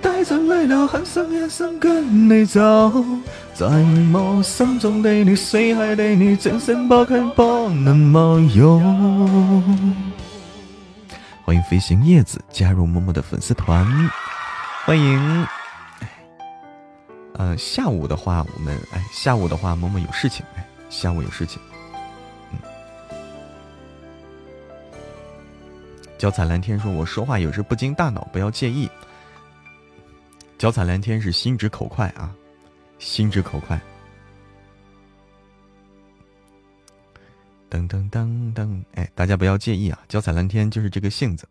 [0.00, 3.04] 带着泪流，很想一生跟你走，
[3.52, 8.78] 在我心中的你，死海的你，真心不开不能没有。
[11.44, 13.86] 欢迎飞行叶子加入默默的粉丝团，
[14.86, 15.46] 欢迎。
[17.34, 21.60] 呃，下午的话，我们哎，下午的话，萌萌有事情，哎，下午有事情。
[22.52, 22.58] 嗯，
[26.16, 28.88] 脚踩蓝天说：“我说话有时不经大脑，不要介意。”
[30.58, 32.32] 脚踩蓝天是心直口快啊，
[33.00, 33.80] 心直口快。
[37.68, 41.48] 噔噔噔噔，哎，大家不要介意啊，脚踩蓝天就是这个性子。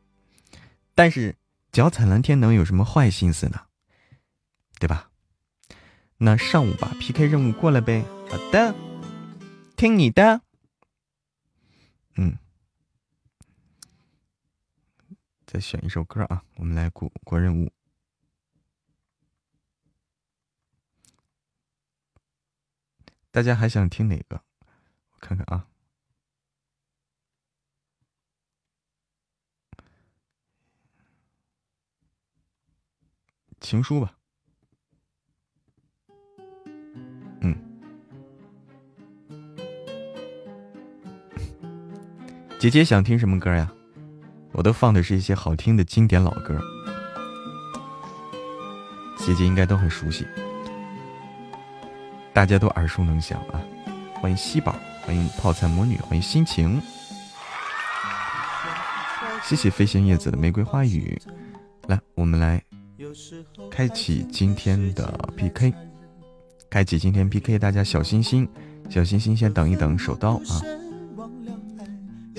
[0.95, 1.35] 但是
[1.73, 3.59] 脚踩蓝天能有什么坏心思呢？
[4.79, 5.09] 对吧？
[6.25, 8.01] 那上午吧，PK 任务过了呗。
[8.29, 8.73] 好的，
[9.75, 10.41] 听你的。
[12.15, 12.37] 嗯，
[15.45, 17.73] 再选一首歌啊，我们来过过任务。
[23.29, 24.41] 大家还想听哪个？
[25.11, 25.67] 我看看啊，
[33.59, 34.17] 情书吧。
[42.63, 43.69] 姐姐想听什么歌呀？
[44.53, 46.57] 我都放的是一些好听的经典老歌，
[49.17, 50.25] 姐姐应该都很熟悉，
[52.31, 53.59] 大家都耳熟能详啊！
[54.21, 54.73] 欢迎西宝，
[55.05, 56.81] 欢迎泡菜魔女，欢迎心情，
[59.43, 61.21] 谢谢飞行叶子的玫瑰花语。
[61.89, 62.63] 来，我们来
[63.69, 65.05] 开启今天的
[65.35, 65.73] PK。
[66.69, 68.47] 开启今天 PK，大家小心心，
[68.89, 70.63] 小心心，先等一等手刀啊！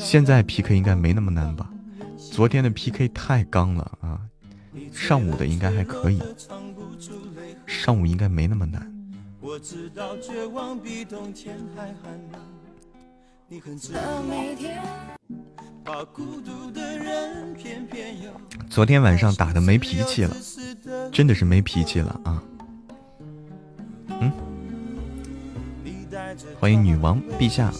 [0.04, 1.66] 现在 PK 应该没那么难吧？
[2.30, 4.20] 昨天的 PK 太刚了啊，
[4.92, 6.20] 上午的应该还可以，
[7.66, 8.92] 上午应该没那么难。
[18.68, 20.36] 昨天晚上打的没脾气了，
[21.10, 22.42] 真的是没脾气了啊！
[24.20, 24.30] 嗯，
[26.60, 27.72] 欢迎女王陛下，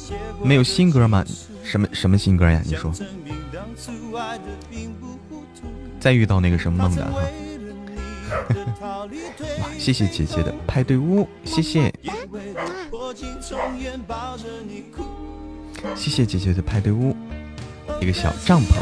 [0.42, 1.22] 没有新歌吗？
[1.64, 2.60] 什么什么新歌呀？
[2.64, 2.92] 你说？
[5.98, 7.22] 再遇到那个什么梦的哈？
[9.60, 11.92] 哇，谢谢姐姐的派对屋，谢谢。
[15.94, 17.16] 谢谢姐姐的派对屋，
[18.00, 18.76] 一个小帐篷。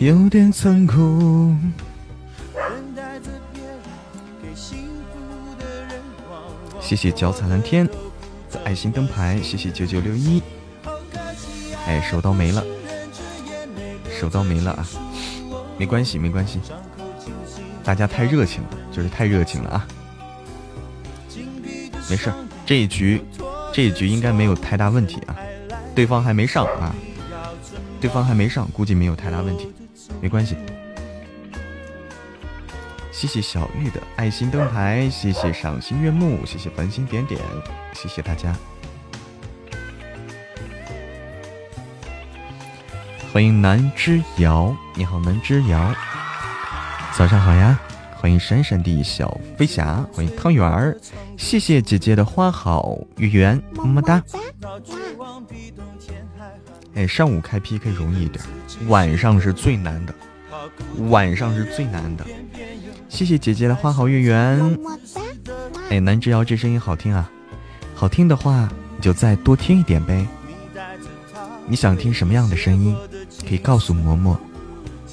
[0.00, 1.54] 有点残酷。
[6.94, 7.84] 谢谢脚踩蓝天
[8.52, 10.40] 的爱心灯牌，谢谢九九六一。
[11.88, 12.64] 哎，手刀没了，
[14.08, 14.86] 手刀没了啊！
[15.76, 16.60] 没关系，没关系，
[17.82, 19.88] 大家太热情了，就是太热情了啊！
[22.08, 22.32] 没事，
[22.64, 23.20] 这一局，
[23.72, 25.34] 这一局应该没有太大问题啊。
[25.96, 26.94] 对方还没上啊，
[28.00, 29.66] 对方还没上，估计没有太大问题，
[30.20, 30.54] 没关系。
[33.24, 37.40] 谢谢小玉的爱心灯牌，谢谢赏心悦目，谢谢繁星点点，
[37.94, 38.54] 谢谢大家。
[43.32, 45.94] 欢迎南之遥，你好，南之遥，
[47.14, 47.80] 早上好呀。
[48.14, 50.94] 欢迎闪闪的小飞侠，欢迎汤圆儿，
[51.38, 54.22] 谢谢姐姐的花好月圆，么么哒。
[56.94, 58.44] 哎，上午开 PK 容易一点，
[58.88, 60.14] 晚上是最难的，
[61.08, 62.26] 晚上是最难的。
[63.14, 64.76] 谢谢姐姐的花好月圆，
[65.88, 67.30] 哎，南之遥这声音好听啊，
[67.94, 70.26] 好听的话你就再多听一点呗。
[71.68, 72.92] 你想听什么样的声音，
[73.48, 74.36] 可以告诉嬷嬷。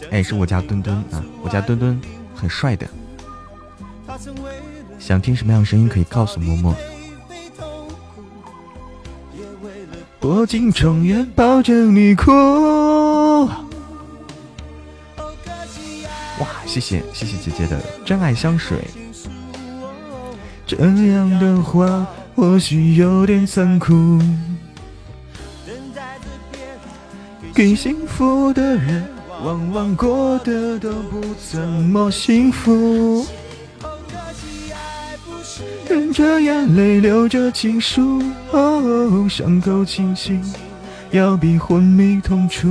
[0.10, 2.02] 哎，是我家墩墩啊，我家墩墩
[2.34, 2.88] 很帅的。
[4.98, 6.74] 想听什么样的声音，可以告诉嬷嬷。
[10.22, 12.32] 我竟永远抱着你哭。
[16.42, 18.80] 哇，谢谢谢谢姐姐的真爱香水。
[20.66, 24.20] 这样的话或许有点残酷。
[27.54, 29.08] 给幸福的人，
[29.44, 33.28] 往往过得都不怎么幸福。
[35.88, 40.42] 忍着眼泪，留着情书，哦伤口清醒，
[41.12, 42.68] 要比昏迷痛楚。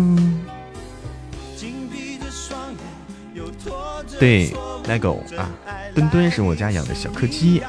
[4.21, 4.53] 对
[4.85, 5.51] ，lego 啊，
[5.95, 7.62] 墩墩是我家养的小柯基，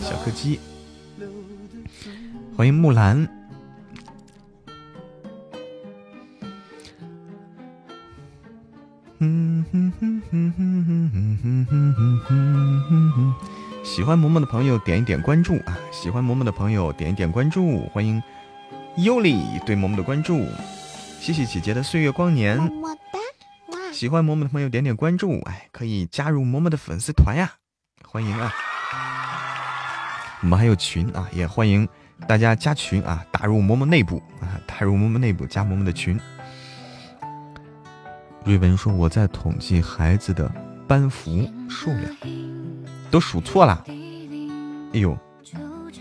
[0.00, 0.58] 小柯基。
[2.56, 3.16] 欢迎木兰。
[9.20, 13.34] 嗯哼哼哼哼哼哼哼哼哼哼。
[13.84, 15.78] 喜欢嬷嬷的朋友点一点关注啊！
[15.92, 18.20] 喜欢嬷嬷的朋友点一点关注，欢迎
[18.96, 20.44] 尤里对嬷嬷的关注，
[21.20, 22.58] 谢谢姐姐的岁月光年。
[23.96, 27.50] 喜欢嬷嬷的朋友点点关注，哎，可以加入嬷嬷的粉丝团呀，
[28.04, 28.52] 欢迎啊！
[30.42, 31.88] 我们还有群啊，也欢迎
[32.28, 36.20] 大家加群啊，打入嬷嬷内部啊，打入嬷嬷内部加嬷嬷的群。
[38.44, 40.46] 瑞文说：“我在统计孩子的
[40.86, 42.14] 班服数量。”
[43.10, 43.82] 都数错了，
[44.92, 45.18] 哎呦，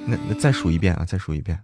[0.05, 1.57] 那那再数一遍啊，再数一遍。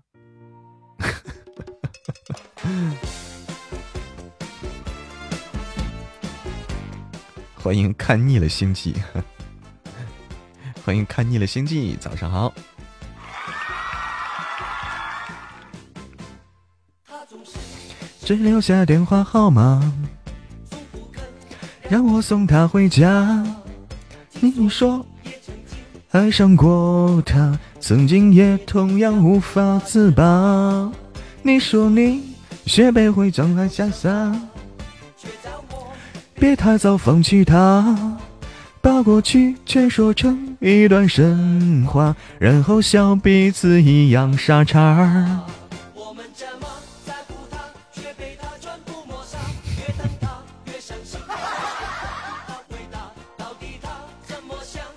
[7.63, 8.95] 欢迎看腻了星际，
[10.83, 12.51] 欢迎看腻了星际，早上好。
[18.23, 19.93] 只留下电话号码，
[21.87, 23.45] 让我送他回家。
[24.39, 25.05] 你说。
[26.11, 30.91] 爱上过他，曾经也同样无法自拔。
[31.41, 32.35] 你说你
[32.65, 34.35] 学不会装爱潇洒，
[36.41, 38.19] 别太早放弃他，
[38.81, 45.45] 把过去全说成一段神话，然后笑彼此一样傻叉。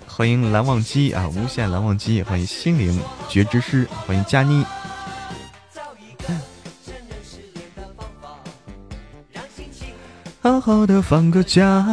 [0.07, 2.23] 欢迎蓝忘机啊，无限蓝忘机！
[2.23, 4.65] 欢迎心灵觉知师，欢迎佳妮。
[10.45, 11.83] 好好的放个假，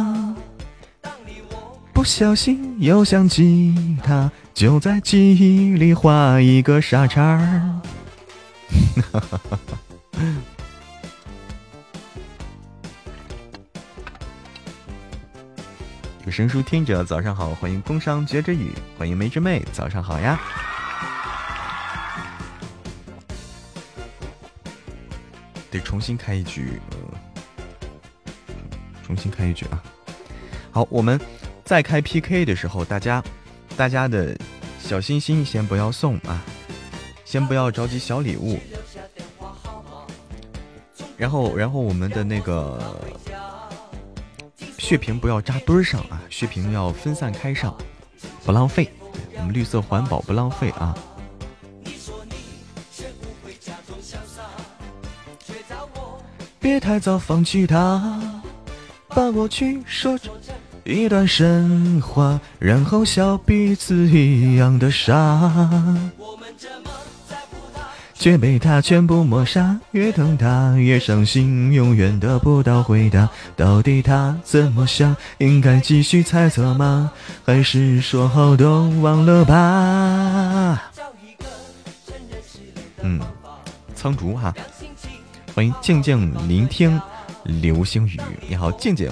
[1.91, 7.41] 不小心又想起他，就在记忆里画一个傻叉。
[16.23, 20.39] 有声书听着，早上好，欢迎工商绝之雨，欢迎梅之妹，早上好呀。
[25.71, 26.79] 得重新开一局，
[29.13, 29.83] 重新开一局啊！
[30.71, 31.21] 好，我们
[31.63, 33.23] 再开 PK 的时候，大家
[33.77, 34.35] 大家的
[34.79, 36.41] 小心心先不要送啊，
[37.23, 38.59] 先不要着急小礼物。
[41.15, 42.99] 然后，然后我们的那个
[44.79, 47.77] 血瓶不要扎堆上啊，血瓶要分散开上，
[48.43, 48.89] 不浪费。
[49.37, 50.97] 我们绿色环保不浪费啊。
[56.59, 58.19] 别太早放弃它，
[59.15, 60.31] 把过去说成
[60.83, 65.51] 一段神话，然后笑彼此一样的傻，
[68.15, 69.79] 却被他全部抹杀。
[69.91, 73.29] 越疼他越伤心，永远得不到回答。
[73.55, 75.15] 到底他怎么想？
[75.37, 77.11] 应该继续猜测吗？
[77.45, 80.91] 还是说好都忘了吧？
[83.01, 83.19] 嗯，
[83.95, 84.53] 苍竹哈。
[85.53, 86.99] 欢迎静静聆听
[87.43, 89.11] 流星雨，你好，静静。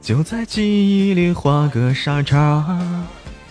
[0.00, 2.80] 就在记忆里画个叉叉，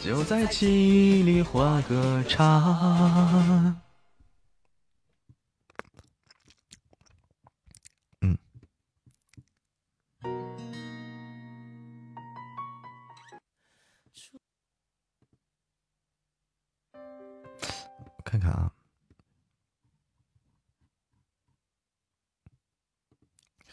[0.03, 3.75] 就在记忆里画个叉。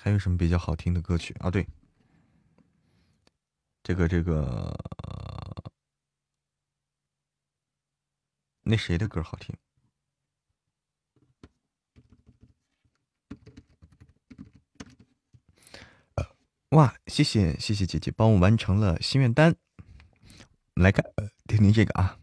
[0.05, 1.51] 还有什么比较好听的歌曲啊？
[1.51, 1.67] 对，
[3.83, 4.79] 这个这个，
[8.65, 9.57] 那谁的歌好听？
[16.73, 19.57] 哇，谢谢谢谢姐姐帮我完成了心愿单，
[20.75, 21.03] 来看
[21.47, 22.19] 听听这个啊。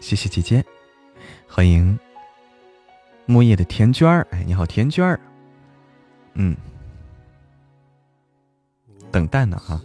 [0.00, 0.64] 谢谢姐姐，
[1.46, 1.96] 欢迎
[3.26, 4.26] 木叶的田娟儿。
[4.30, 5.20] 哎，你好，田娟儿。
[6.34, 6.56] 嗯，
[9.12, 9.80] 等待呢哈。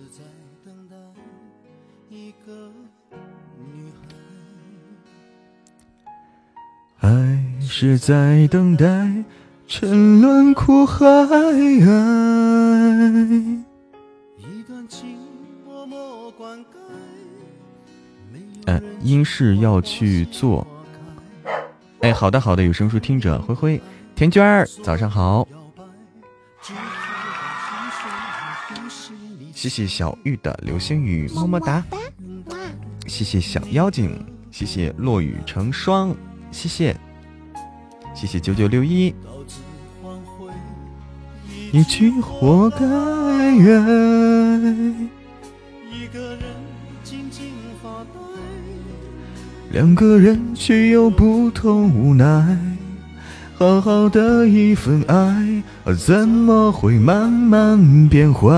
[6.97, 9.24] 还是在等待，
[9.68, 11.05] 沉沦苦海。
[19.06, 20.66] 因事要去做。
[22.01, 23.80] 哎，好的好的，有声书听着，灰灰，
[24.16, 25.47] 田娟儿，早上好。
[29.53, 31.84] 谢谢小玉的流星雨，么么哒。
[33.08, 36.16] 谢谢小妖精，谢谢落雨成霜，
[36.51, 36.95] 谢谢，
[38.16, 39.14] 谢谢九九六一。
[41.72, 42.78] 一句活该。
[45.91, 46.64] 一个人
[49.76, 52.57] 两个人却有不同无奈，
[53.57, 55.61] 好好的一份爱，
[55.97, 58.49] 怎么会慢慢变坏？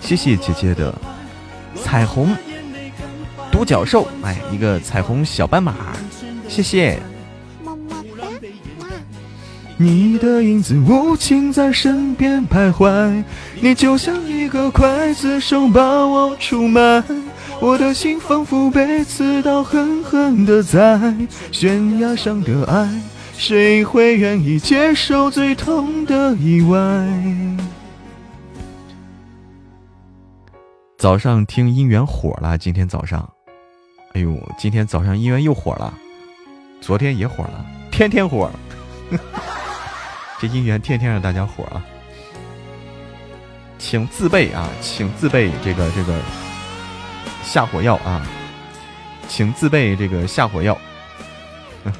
[0.00, 0.92] 谢谢姐姐的
[1.76, 2.34] 彩虹
[3.52, 5.72] 独角兽，哎，一个彩虹小斑马，
[6.48, 6.98] 谢谢。
[9.78, 13.22] 你的影子无情在身边徘徊，
[13.60, 17.04] 你就像一个刽子手把我出卖，
[17.60, 21.14] 我的心仿佛被刺刀狠狠的在
[21.52, 22.88] 悬崖上的爱，
[23.36, 26.78] 谁会愿意接受最痛的意外？
[30.96, 33.28] 早上听姻缘火了，今天早上，
[34.14, 35.92] 哎呦，今天早上姻缘又火了，
[36.80, 38.50] 昨天也火了，天天火。
[40.38, 41.82] 这姻缘天天让大家火啊，
[43.78, 46.20] 请自备啊，请自备这个这个
[47.42, 48.26] 下火药啊，
[49.28, 50.76] 请自备这个下火药。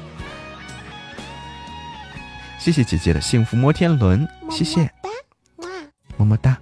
[2.59, 4.87] 谢谢姐姐的幸福摩天轮，谢谢，
[6.15, 6.55] 么么哒。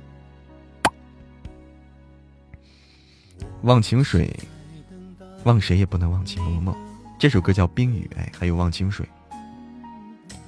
[3.64, 4.34] 忘情水，
[5.44, 6.78] 忘谁也不能忘记某某。
[7.20, 9.06] 这首歌叫冰雨，哎，还有忘情水。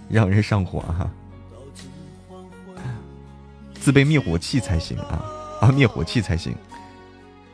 [0.10, 1.10] 让人上火哈，
[3.88, 5.24] 自备灭火器才行啊
[5.62, 5.72] 啊！
[5.72, 6.54] 灭火器才行。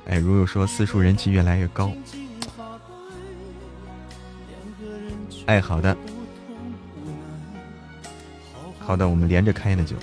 [0.08, 1.92] 哎，如果说四叔人气越来越高，
[5.46, 5.96] 哎，好的，
[8.80, 9.96] 好的，我们连着开呢就，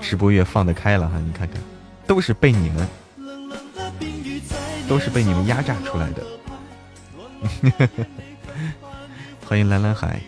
[0.00, 1.62] 直播越放得开了哈，你看看，
[2.04, 2.88] 都是被你们，
[4.88, 6.24] 都是被你们压榨出来的。
[9.46, 10.20] 欢迎蓝蓝海。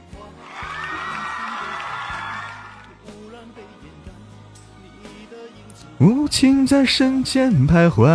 [6.29, 8.07] 情在身前徘徊。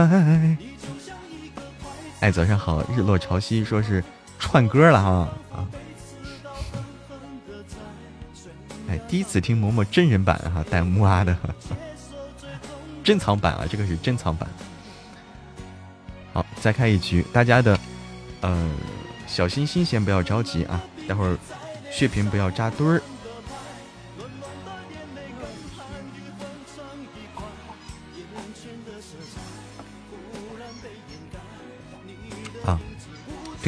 [2.20, 4.04] 哎，早上好，日落潮汐，说是
[4.38, 5.10] 串歌了哈
[5.56, 5.68] 啊！
[8.88, 11.36] 哎，第一次听嬷嬷真人版哈，带木啊的
[13.04, 14.48] 珍藏版啊，这个是珍藏版。
[16.34, 17.80] 好，再开一局，大家的
[18.42, 18.70] 呃
[19.26, 21.38] 小心心先不要着急啊，待会儿
[21.92, 23.02] 血瓶不要扎堆儿。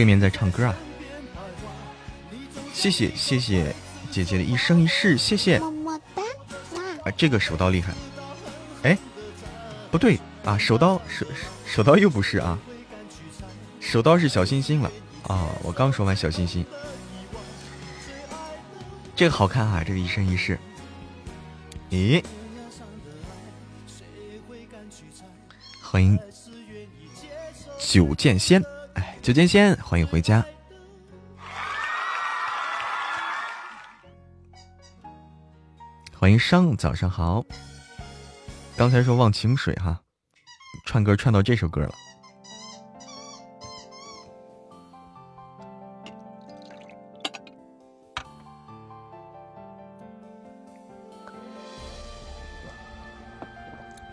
[0.04, 0.76] 对面在唱歌啊！
[2.74, 3.74] 谢谢谢谢
[4.12, 6.22] 姐姐的一生一世，谢谢么么哒！
[7.06, 7.94] 啊，这个手刀厉害！
[8.82, 8.98] 哎，
[9.90, 11.26] 不对啊，手刀手
[11.66, 12.60] 手刀又不是啊，
[13.80, 14.92] 手刀是小星星了
[15.30, 15.48] 啊！
[15.64, 16.66] 我刚说完小星星，
[19.16, 20.60] 这个好看啊，这个一生一世。
[21.90, 22.22] 咦，
[25.82, 26.20] 欢迎
[27.80, 28.62] 九剑仙。
[29.24, 30.46] 九剑仙，欢迎回家。
[36.14, 37.42] 欢迎商，早上好。
[38.76, 39.98] 刚才说忘情水哈，
[40.84, 41.96] 串歌串到这首歌了。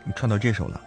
[0.04, 0.80] 你串到这首了。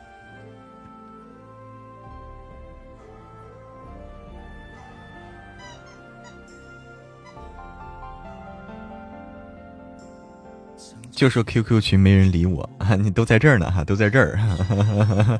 [11.23, 12.97] 就说 QQ 群没人理我啊！
[12.97, 14.37] 你都在这儿呢哈，都在这儿。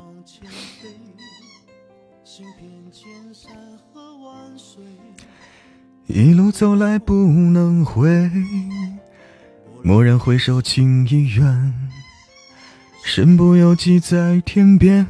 [6.06, 8.30] 一路走来不能回，
[9.82, 11.74] 蓦然回首情已远。
[13.04, 15.06] 身不由己在天边，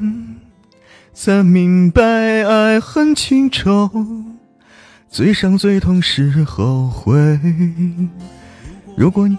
[1.13, 2.03] 才明白
[2.43, 3.89] 爱恨情仇，
[5.09, 7.39] 最伤最痛是后悔。
[8.97, 9.39] 如果你。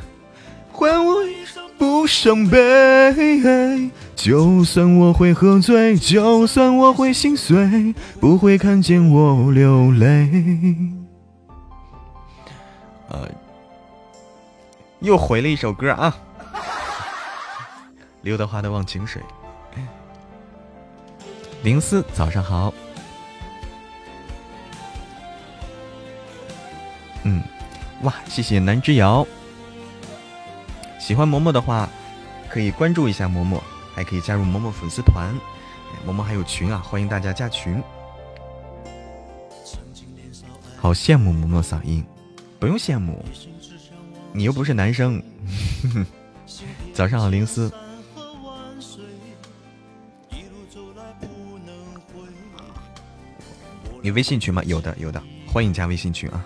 [0.81, 10.27] 换我一生不伤悲，就算我会喝醉，就算我会心碎，不会看见我流泪。
[13.09, 13.29] 呃，
[15.01, 16.17] 又回了一首歌啊，
[18.23, 19.21] 刘德华的《忘情水》。
[21.61, 22.73] 林思，早上好。
[27.21, 27.39] 嗯，
[28.01, 29.27] 哇，谢谢南之遥。
[31.01, 31.89] 喜欢嬷嬷的话，
[32.47, 33.59] 可以关注一下嬷嬷，
[33.95, 35.33] 还可以加入嬷嬷粉丝团。
[36.07, 37.81] 嬷嬷还有群啊，欢迎大家加群。
[40.77, 42.05] 好羡慕嬷嬷嗓音，
[42.59, 43.25] 不用羡慕，
[44.31, 45.21] 你又不是男生。
[46.93, 47.71] 早上好，林思。
[54.03, 54.63] 你微信群吗？
[54.65, 56.45] 有的，有的，欢迎加微信群啊。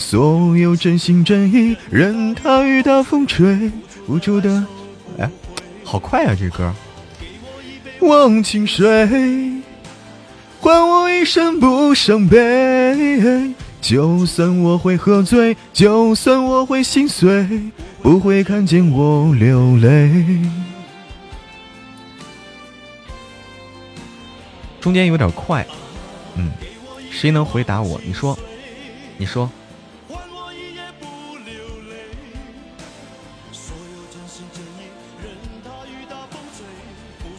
[0.00, 3.70] 所有真心真意，任它雨打风吹，
[4.08, 4.64] 无助的，
[5.18, 5.30] 哎，
[5.84, 6.72] 好快啊这歌！
[8.00, 9.60] 忘情水，
[10.58, 13.54] 换我一生不伤悲。
[13.82, 17.46] 就算我会喝醉，就算我会心碎，
[18.02, 20.40] 不会看见我流泪。
[24.80, 25.64] 中间有点快，
[26.36, 26.50] 嗯，
[27.10, 28.00] 谁能回答我？
[28.04, 28.36] 你说，
[29.18, 29.48] 你说。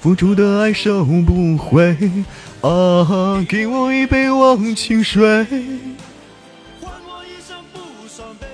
[0.02, 1.96] 付出的爱收不回，
[2.62, 5.22] 啊，给我一杯忘情水。
[6.82, 8.48] 换我一生不伤悲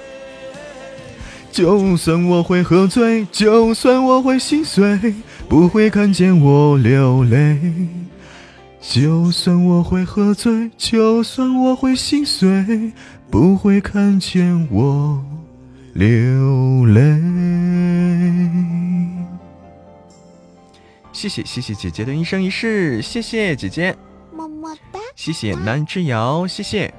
[1.50, 5.16] 就算我会喝醉，就算我会心碎，
[5.48, 7.58] 不会看见我流泪。
[8.82, 12.92] 就算我会喝醉，就算我会心碎，
[13.32, 15.24] 不会看见我
[15.94, 17.22] 流泪。
[21.18, 23.92] 谢谢谢谢姐姐的一生一世，谢谢姐姐，
[24.32, 25.00] 么么哒。
[25.16, 26.94] 谢谢南之遥，谢谢。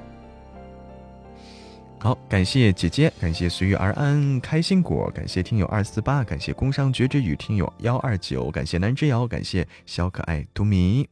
[2.01, 11.07] 好，感谢姐姐，感谢随遇而安开心果，感谢听友二四八，感谢工商绝之语听友幺二九，感谢南之遥，感谢小可爱图米。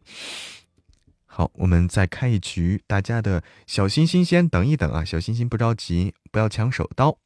[1.25, 7.17] 好，我们再开一局，大家的小心心先等一等啊，小心心不着急，不要抢手刀，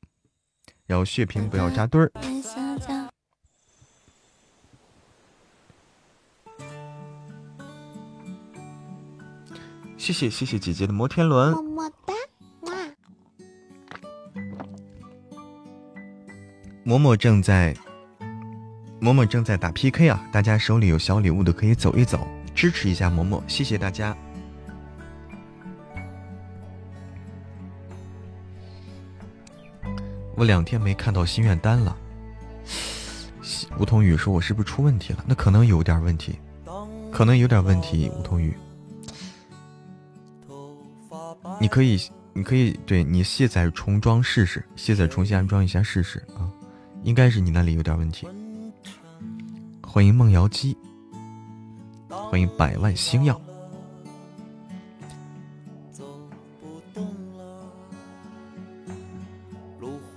[0.86, 2.12] 然后血瓶不要扎堆儿。
[10.02, 12.14] 谢谢谢谢姐姐的摩天轮，么么哒，
[12.62, 12.74] 哇！
[16.84, 17.72] 嬷嬷正在，
[19.00, 20.28] 嬷嬷正在打 PK 啊！
[20.34, 24.18] 大家手里有小礼物的可以走一走，支持一下嬷嬷，谢谢大家。
[30.36, 31.96] 我两天没看到心愿单了，
[33.78, 36.40] 梧桐雨说：“我是不是出问题了？”那可能有点问题，
[37.12, 38.58] 可能有点问题，梧桐雨。
[41.60, 42.00] 你可以，
[42.34, 46.50] 你可以对你卸载重装试试，卸载重新安装一下试试啊，
[47.04, 48.28] 应该是你那里有点问题。
[49.82, 50.78] 欢迎梦瑶姬，
[52.08, 53.40] 欢迎百万星耀。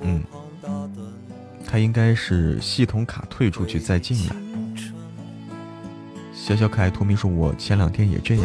[0.00, 0.22] 嗯，
[1.66, 4.36] 他应该是系统卡退出去再进来。
[6.32, 8.44] 小小可爱图迷说：“我前两天也这样。”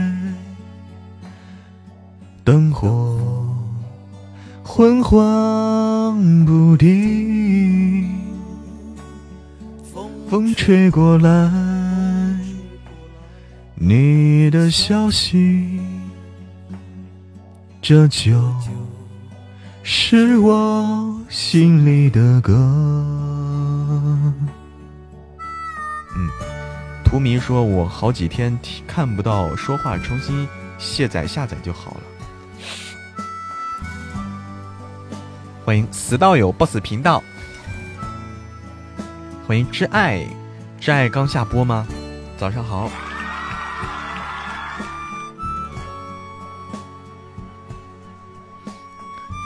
[2.43, 3.17] 灯火
[4.63, 8.09] 昏黄不定，
[10.27, 11.51] 风吹过来，
[13.75, 15.79] 你的消息，
[17.79, 18.41] 这就
[19.83, 22.53] 是我心里的歌。
[26.15, 26.27] 嗯，
[27.03, 30.47] 图迷说，我好几天看不到说话，重新
[30.79, 32.01] 卸载下载就好了。
[35.71, 37.23] 欢迎死道友 boss 频道，
[39.47, 40.27] 欢迎挚爱，
[40.81, 41.87] 挚爱刚下播吗？
[42.37, 42.91] 早上好，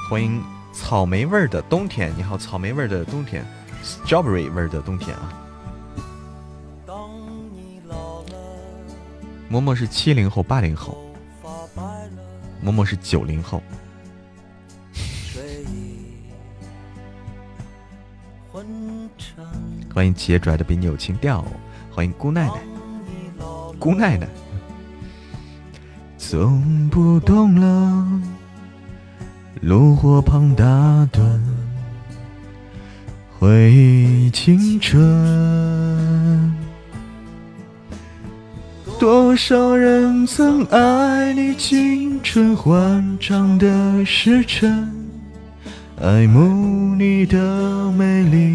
[0.09, 3.45] 欢迎草莓味儿的冬天，你好，草莓味儿的冬天
[3.83, 5.31] ，strawberry 味儿的冬天啊。
[9.51, 10.97] 嬷嬷是七零后、八零后，
[12.63, 13.61] 嬷嬷是九零后。
[19.95, 21.41] 欢迎姐拽的比你有情调，
[21.89, 22.55] 欢迎姑奶奶，
[23.79, 24.27] 姑奶奶。
[26.17, 26.51] 走
[26.91, 28.21] 不动了，
[29.61, 30.65] 炉火旁打
[31.13, 31.21] 盹，
[33.39, 36.53] 回忆青春。
[38.99, 44.93] 多少人曾爱你青春欢畅的时辰，
[46.01, 48.54] 爱慕你的美丽。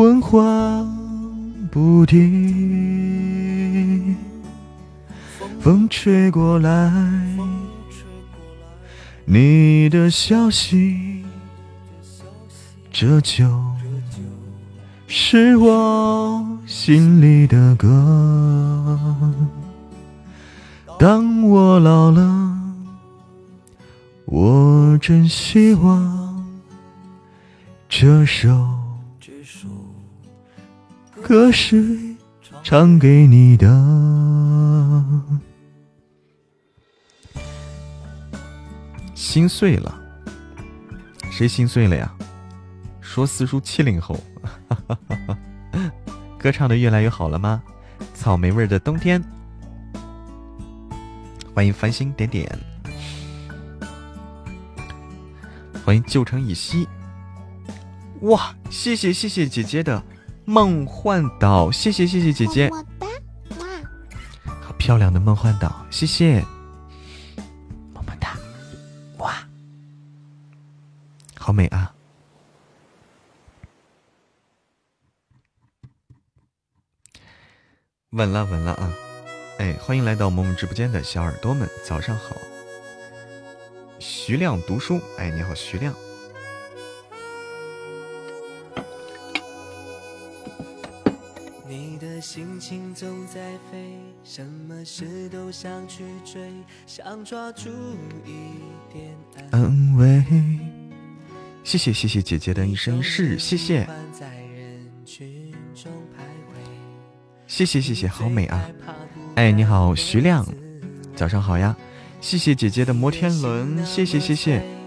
[0.00, 0.88] 昏黄
[1.70, 2.16] 不定。
[5.60, 6.90] 风吹过来，
[9.26, 11.22] 你的消息，
[12.90, 13.46] 这就
[15.06, 17.86] 是我心里的歌。
[20.98, 22.58] 当我老了，
[24.24, 26.42] 我真希望
[27.86, 28.79] 这首
[31.30, 31.86] 歌是
[32.64, 33.68] 唱给你的。
[39.14, 39.96] 心碎了，
[41.30, 42.12] 谁心碎了呀？
[43.00, 44.18] 说四叔七零后，
[46.36, 47.62] 歌唱的越来越好了吗？
[48.12, 49.22] 草莓味的冬天。
[51.54, 52.58] 欢迎繁星点点，
[55.84, 56.88] 欢迎旧城以西。
[58.22, 60.02] 哇，谢谢谢谢姐姐的
[60.50, 62.68] 梦幻岛，谢谢谢谢姐姐，
[64.60, 66.44] 好漂亮的梦幻岛，谢谢，
[67.94, 68.36] 么么哒，
[69.18, 69.32] 哇，
[71.38, 71.94] 好美啊！
[78.10, 78.92] 稳了稳了啊！
[79.58, 82.34] 哎，欢迎来到萌萌直播间的小耳朵们，早上好。
[84.00, 85.94] 徐亮读书，哎，你好，徐亮。
[92.70, 96.40] 心总在飞，什么事都想去追，
[96.86, 97.68] 想抓住
[98.24, 98.62] 一
[98.92, 99.12] 点
[99.50, 100.22] 安慰。
[101.64, 103.84] 谢谢谢谢姐姐的一生一世，谢谢。
[107.48, 108.70] 谢谢谢谢，好美啊！
[109.34, 110.46] 哎，你好，徐亮，
[111.16, 111.76] 早上好呀！
[112.20, 114.79] 谢谢姐姐的摩天轮，谢谢谢谢。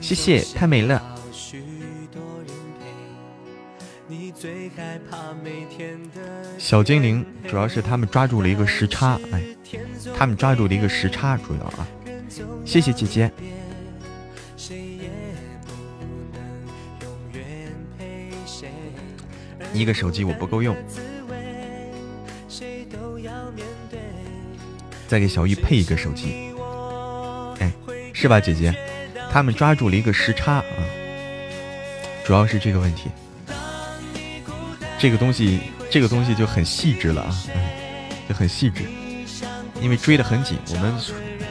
[0.00, 1.16] 谢谢，太美了。
[6.58, 9.42] 小精灵，主要是他们抓住了一个时差，哎，
[10.16, 11.86] 他们抓住了一个时差，主要啊。
[12.64, 13.30] 谢谢姐姐。
[19.72, 20.76] 一个手机我不够用，
[25.06, 26.52] 再给小玉配一个手机。
[27.60, 27.72] 哎，
[28.12, 28.74] 是吧，姐姐？
[29.32, 30.64] 他们抓住了一个时差啊，
[32.24, 33.10] 主要是这个问题。
[34.98, 37.34] 这个东西，这个东西就很细致了啊，
[38.28, 38.82] 就很细致，
[39.80, 40.94] 因为追得很紧，我们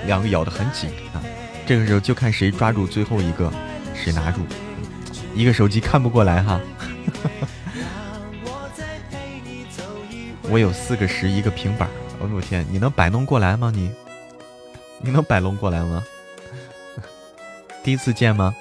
[0.05, 1.23] 两个咬得很紧啊。
[1.65, 3.51] 这个时候就看谁抓住最后一个，
[3.95, 4.41] 谁拿住。
[5.33, 6.59] 一个手机看不过来哈。
[10.51, 11.87] 我有四个十一个平板，
[12.19, 13.71] 我的天，你能摆弄过来吗？
[13.73, 13.89] 你，
[15.01, 16.03] 你能摆弄过来吗？
[17.83, 18.53] 第一次见吗？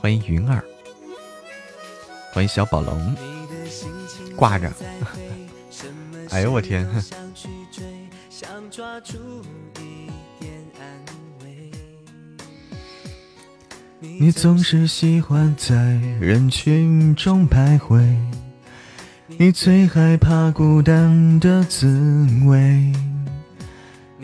[0.00, 0.64] 欢迎云儿，
[2.32, 3.14] 欢迎小宝龙，
[4.36, 4.72] 挂着。
[6.30, 6.86] 哎呦我天！
[14.00, 15.74] 你总是喜欢在
[16.20, 18.16] 人群中徘徊。
[19.26, 22.92] 你最害怕孤单的滋味。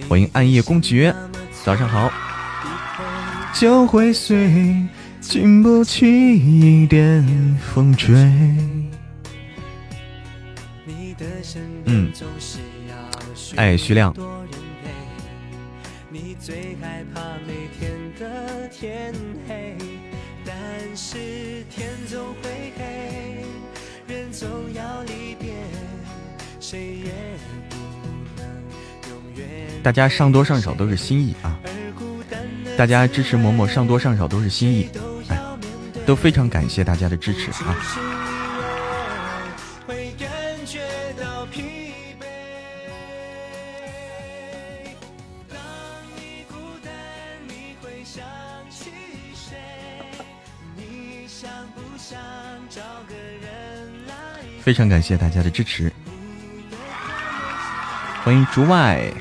[0.08, 1.14] 欢迎暗夜公爵，
[1.64, 2.10] 早上好。
[3.54, 4.76] 就会碎，
[5.20, 7.24] 经不起一点
[7.72, 8.14] 风吹。
[11.86, 12.12] 嗯，
[13.56, 14.12] 哎，徐亮。
[29.82, 31.60] 大家上多上少都是心意啊！
[32.76, 34.90] 大家支持嬷嬷上多上少都是心意，
[35.28, 35.38] 哎，
[36.04, 37.76] 都非常感谢大家的支持啊！
[54.62, 55.92] 非常感谢大家的支持，
[58.24, 59.12] 欢迎竹外。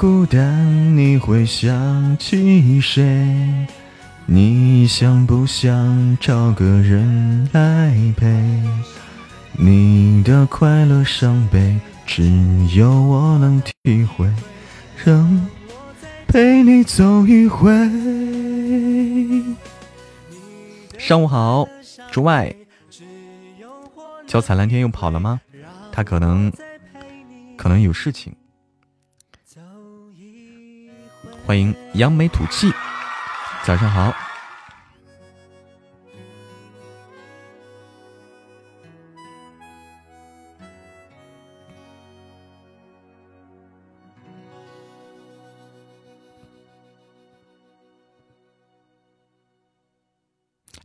[0.00, 3.66] 孤单，你会想起谁？
[4.24, 8.26] 你想不想找个人来陪？
[9.58, 12.24] 你的快乐伤悲，只
[12.74, 14.26] 有我能体会。
[15.04, 15.46] 让
[16.26, 17.70] 陪你走一回。
[20.96, 21.68] 上午好，
[22.10, 22.56] 竹外，
[24.26, 25.42] 脚踩蓝天又跑了吗？
[25.92, 26.50] 他可能
[27.58, 28.34] 可能有事情。
[31.50, 32.70] 欢迎扬眉吐气，
[33.64, 34.14] 早上好。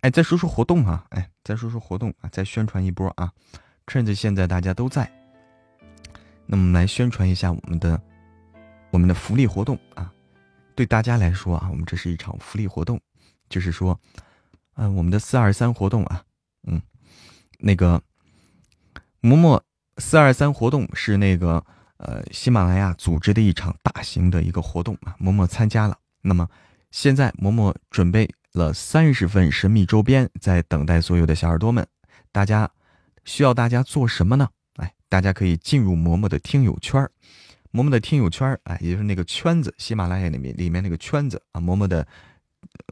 [0.01, 1.05] 哎，再说说活动啊！
[1.09, 2.29] 哎，再说说活动啊！
[2.31, 3.31] 再宣传一波啊！
[3.85, 5.07] 趁着现在大家都在，
[6.47, 8.01] 那么来宣传一下我们的
[8.89, 10.11] 我们的福利活动啊！
[10.75, 12.99] 对大家来说啊，我们这是一场福利活动，
[13.49, 13.99] 就是说，
[14.75, 16.23] 嗯，我们的四二三活动啊，
[16.67, 16.81] 嗯，
[17.59, 18.01] 那个
[19.21, 19.61] 嬷嬷
[19.97, 21.65] 四二三活动是那个
[21.97, 25.97] 呃喜马拉雅组织的一场大型的一个活动啊，嬷嬷参加了。
[26.21, 26.49] 那么
[26.91, 28.29] 现在嬷嬷准备。
[28.55, 31.85] 了三十份神秘周边，在等待所有的小耳朵们。
[32.31, 32.71] 大家
[33.25, 34.47] 需要大家做什么呢？
[34.77, 37.11] 哎，大家可以进入嬷嬷的听友圈儿，
[37.75, 41.59] 嬷嬷的听友圈儿，哎，也就是那个圈子，喜马拉雅里面里面那个圈子啊。
[41.59, 42.07] 嬷嬷的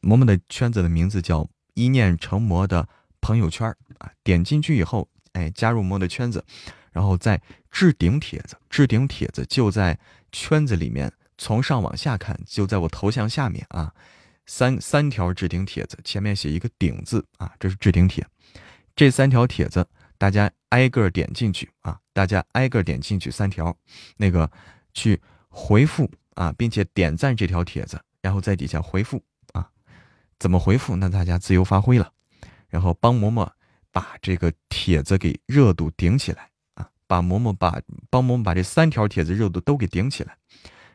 [0.01, 2.85] 嬷嬷的圈子的名字叫一念成魔的
[3.21, 4.11] 朋友圈儿啊。
[4.25, 6.43] 点进去以后，哎，加入嬷的圈子，
[6.91, 9.97] 然后在置顶帖子，置顶帖子就在
[10.33, 13.93] 圈子里面，从上往下看，就在我头像下面啊。
[14.45, 18.27] 三三条置顶帖子，前面写一个顶字啊，这是置顶帖。
[18.97, 19.87] 这三条帖子，
[20.23, 23.75] 大家挨个点进去啊，大家挨个点进去三条，
[24.15, 24.49] 那个
[24.93, 29.21] 去回复啊，并且点赞这条帖子，然后在底下回复
[29.51, 29.69] 啊，
[30.39, 30.95] 怎么回复？
[30.95, 32.09] 那大家自由发挥了。
[32.69, 33.49] 然后帮嬷嬷
[33.91, 40.37] 把这个帖子给热度顶起来啊，把嬷嬷把帮嬷嬷把这三条帖子热度都给顶起来。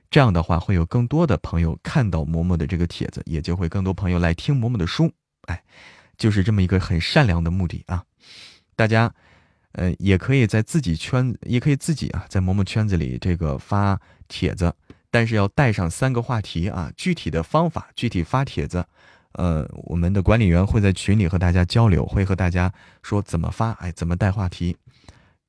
[0.08, 5.12] 这样的话，会有更多的朋友看到嬷嬷的这个帖子，也就会更多朋友来听嬷嬷的书。
[5.42, 5.62] 哎，
[6.16, 8.02] 就是这么一个很善良的目的啊！
[8.78, 9.12] 大家，
[9.72, 14.72] 呃，也可以在自己圈，也可以自己啊，在某某圈子里这个发帖子，
[15.10, 16.92] 但是要带上三个话题啊。
[16.96, 18.86] 具体的方法，具体发帖子，
[19.32, 22.72] 呃，我们的管理员会在群里和大家交流，会和大家
[23.02, 24.76] 说怎么发，哎，怎么带话题。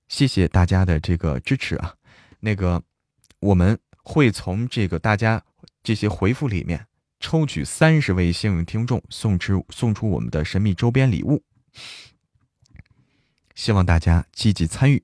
[0.07, 1.93] 谢谢大家的这个支持啊！
[2.39, 2.81] 那个，
[3.39, 3.77] 我们。
[4.01, 5.43] 会从这个大家
[5.83, 6.83] 这些回复里面
[7.19, 11.43] 抽取三十位幸运听众，送出送出我们的神秘周边礼物。
[13.59, 15.03] 希望大家积极参与。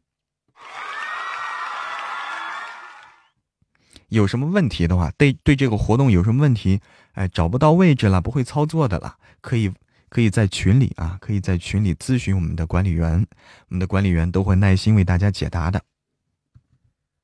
[4.08, 6.80] 有什么问题的话，对对这个活动有什么问题？
[7.16, 9.74] 哎，找不到位置了，不会操作的了，可以
[10.08, 13.28] 可以在群里啊，可以在群里咨询我们的管理员，
[13.68, 15.84] 我们的管理员都会耐心为大家解答的。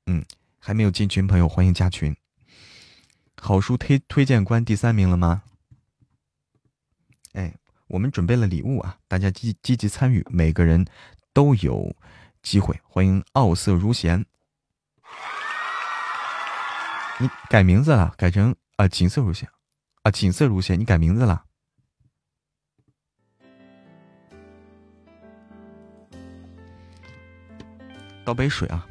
[0.08, 0.26] 嗯。
[0.60, 2.14] 还没有进群朋友，欢迎加群。
[3.40, 5.42] 好书推推荐官第三名了吗？
[7.32, 7.56] 哎，
[7.88, 10.86] 我们准备了礼物啊，大家积积极参与，每个人
[11.34, 11.96] 都有
[12.42, 12.80] 机会。
[12.84, 14.26] 欢迎傲色如弦，
[17.20, 19.50] 你改名字了，改成啊锦瑟如弦
[20.04, 21.46] 啊锦瑟如弦，你改名字了。
[28.24, 28.88] 倒杯水啊。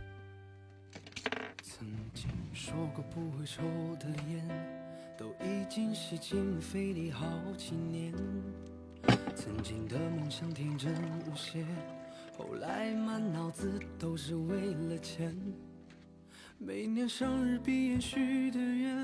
[3.46, 3.64] 抽
[3.96, 7.26] 的烟都已经吸进肺里好
[7.58, 8.14] 几年，
[9.34, 10.94] 曾经的梦想天真
[11.26, 11.66] 无邪，
[12.40, 15.36] 后来满脑子都是为了钱。
[16.56, 18.96] 每年生日闭眼许的愿，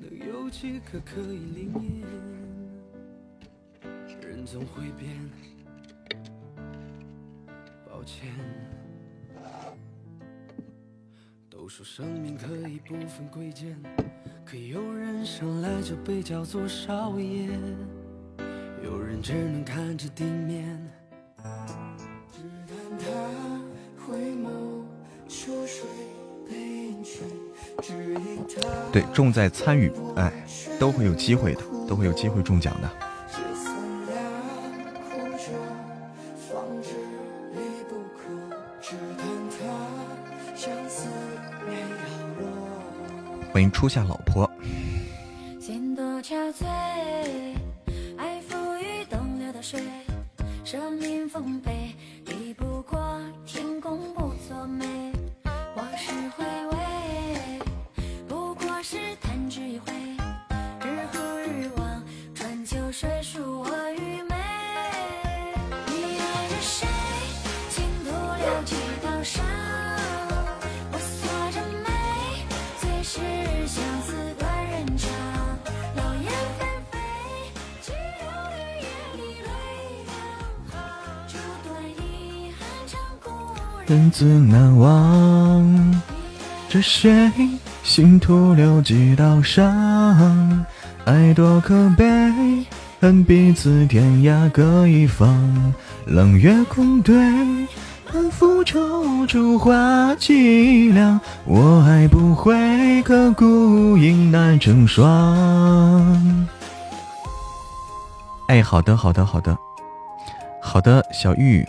[0.00, 2.02] 能有几个可以灵验？
[4.20, 5.16] 人总会变，
[7.88, 8.34] 抱歉。
[11.48, 13.80] 都说生命可以不分贵贱，
[14.44, 17.48] 可有人生来就被叫做少爷，
[18.82, 20.84] 有人只能看着地面。
[28.92, 30.32] 对，重在参与，哎，
[30.78, 32.90] 都会有机会的，都会有机会中奖的。
[43.52, 44.45] 欢迎初夏老婆。
[84.18, 86.02] 自难忘。
[86.70, 87.30] 这谁
[87.82, 90.64] 心徒留几道伤？
[91.04, 92.02] 爱多可悲，
[92.98, 95.74] 恨彼此天涯各一方。
[96.06, 97.14] 冷月空对，
[98.10, 99.74] 满腹踌躇话
[100.14, 101.20] 凄凉。
[101.44, 105.04] 我爱不悔，可孤影难成双。
[108.48, 109.58] 哎，好的，好的，好的，
[110.62, 111.68] 好的，小玉，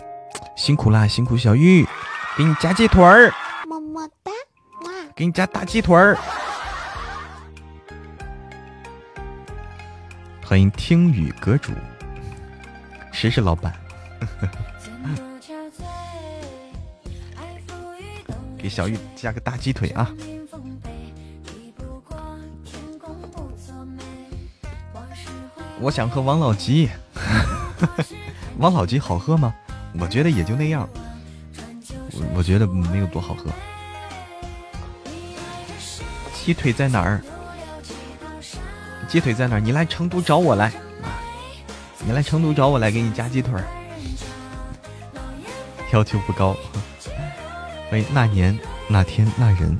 [0.56, 1.86] 辛苦啦，辛苦小玉，
[2.38, 3.32] 给你加鸡腿儿，
[3.68, 4.30] 么么哒，
[4.84, 4.90] 哇！
[5.16, 6.16] 给你加大鸡腿儿。
[10.44, 11.72] 欢迎听雨阁主，
[13.10, 13.74] 谁是老板？
[18.56, 20.08] 给小玉加个大鸡腿啊！
[25.80, 26.88] 我想喝王老吉，
[28.58, 29.52] 王老吉好喝吗？
[29.98, 30.88] 我觉得也就那样，
[32.18, 33.44] 我我觉得没有多好喝。
[36.34, 37.20] 鸡腿在哪儿？
[39.08, 39.60] 鸡腿在哪儿？
[39.60, 40.72] 你来成都找我来，
[42.04, 43.64] 你来成都找我来，给你加鸡腿儿。
[45.92, 46.56] 要求不高。
[47.92, 48.58] 喂那年
[48.88, 49.78] 那天那人。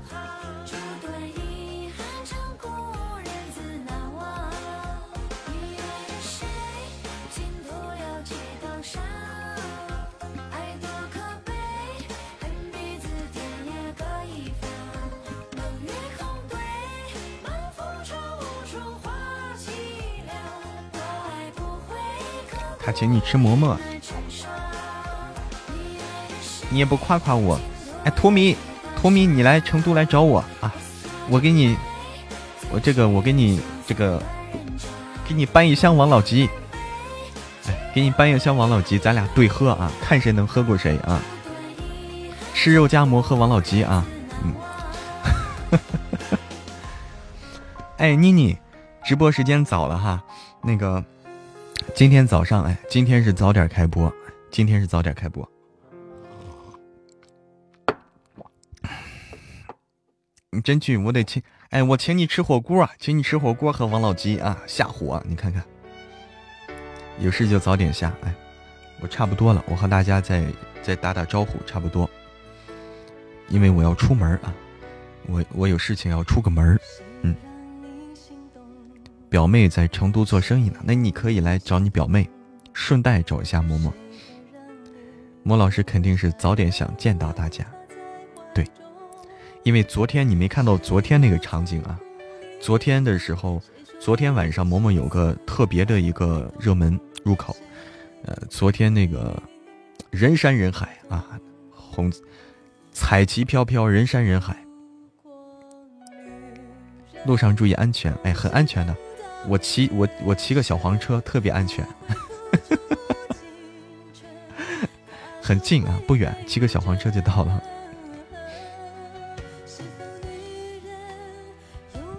[23.31, 23.77] 是嬷嬷，
[26.71, 27.61] 你也不夸夸我。
[28.05, 28.57] 哎，托米，
[28.97, 30.73] 托米，你来成都来找我啊！
[31.29, 31.77] 我给你，
[32.73, 34.23] 我这个，我给你这个，
[35.29, 36.49] 给你搬一箱王老吉。
[37.67, 41.21] 哎，给你搬一箱王老吉，咱俩对喝啊，看谁能喝过谁啊！
[42.55, 44.07] 吃肉夹馍喝王老吉啊！
[44.43, 45.79] 嗯。
[47.99, 48.57] 哎，妮妮，
[49.05, 50.23] 直播时间早了哈，
[50.63, 51.05] 那个。
[51.95, 54.13] 今天早上，哎，今天是早点开播，
[54.51, 55.49] 今天是早点开播。
[60.51, 65.63] 你真俊，我得请，哎，我请你吃火锅啊，请你吃火锅和王老吉啊，下火，你看看。
[67.19, 68.33] 有事就早点下，哎，
[69.01, 70.45] 我差不多了，我和大家再
[70.83, 72.09] 再打打招呼，差不多。
[73.49, 74.55] 因为我要出门啊，
[75.27, 76.79] 我我有事情要出个门。
[79.31, 82.29] 表妹在成都做生意呢，那你可以来找你表妹，
[82.73, 83.93] 顺带找一下嬷嬷。
[85.43, 87.65] 莫老师肯定是早点想见到大家，
[88.55, 88.65] 对，
[89.63, 91.99] 因为昨天你没看到昨天那个场景啊，
[92.61, 93.61] 昨天的时候，
[94.01, 97.57] 昨天晚上嬷嬷有个特别的一个热门入口，
[98.25, 99.41] 呃，昨天那个
[100.11, 101.39] 人山人海啊，
[101.71, 102.13] 红
[102.93, 104.57] 彩旗飘飘，人山人海，
[107.27, 108.97] 路上注意安全，哎，很安全的。
[109.47, 111.87] 我骑我我骑个小黄车特别安全，
[115.41, 117.63] 很近啊，不远，骑个小黄车就到了。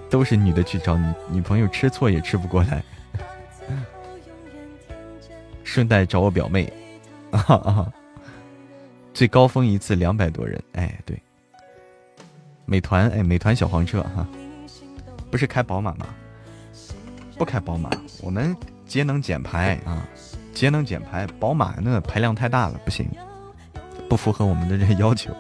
[0.10, 2.84] 都是女的去找女女朋友，吃醋也吃不过来。
[5.64, 6.74] 顺带找我表妹，
[7.30, 7.94] 啊，
[9.14, 11.22] 最高峰一次两百多人，哎，对，
[12.66, 14.28] 美团，哎，美团小黄车哈，
[15.30, 16.08] 不是开宝马吗？
[17.40, 17.90] 不开宝马，
[18.22, 18.54] 我们
[18.86, 20.06] 节能减排啊，
[20.54, 21.26] 节能减排。
[21.40, 23.10] 宝马那排量太大了，不行，
[24.10, 25.34] 不符合我们的这要求。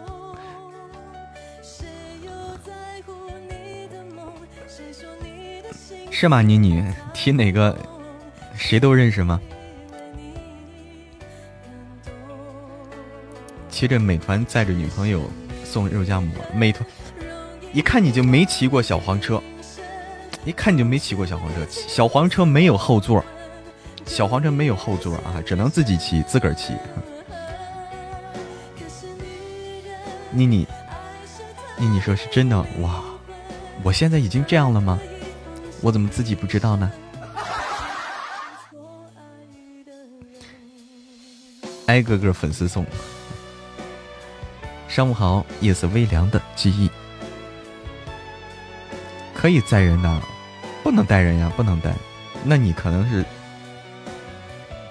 [6.09, 6.41] 是吗？
[6.41, 6.81] 妮妮
[7.13, 7.77] 提哪个？
[8.55, 9.37] 谁都认识吗？
[13.69, 15.29] 骑着美团载着女朋友
[15.65, 16.89] 送肉夹馍，美团
[17.73, 19.43] 一看你就没骑过小黄车。
[20.45, 23.23] 一看你就没骑过小黄车，小黄车没有后座，
[24.05, 26.73] 小黄车没有后座啊，只能自己骑，自个儿骑。
[30.31, 30.67] 妮妮，
[31.77, 33.03] 妮妮说是真的哇，
[33.83, 34.99] 我现在已经这样了吗？
[35.81, 36.91] 我怎么自己不知道呢？
[41.87, 42.85] 挨个个粉丝送，
[44.87, 46.89] 上午好，夜色微凉的记忆。
[49.39, 50.21] 可以载人的，
[50.83, 51.93] 不能带人呀，不能带。
[52.43, 53.23] 那你可能是，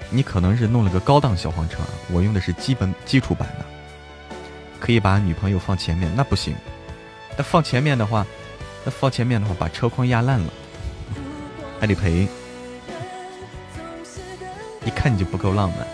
[0.08, 1.80] 你可能是弄了个高档小黄车，
[2.10, 3.66] 我用的是基本基础版的，
[4.80, 6.56] 可以把女朋友放前面，那不行。
[7.36, 8.26] 那放前面的话，
[8.86, 10.50] 那放前面的话，把车筐压烂了，
[11.78, 12.26] 还得赔。
[14.86, 15.86] 一看你就不够浪漫。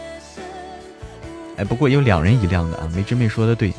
[1.56, 3.72] 哎，不过有两人一辆的啊，梅枝妹说的对。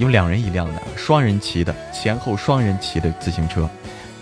[0.00, 3.68] 有两人一辆的，双人骑的，前后双人骑的自行车，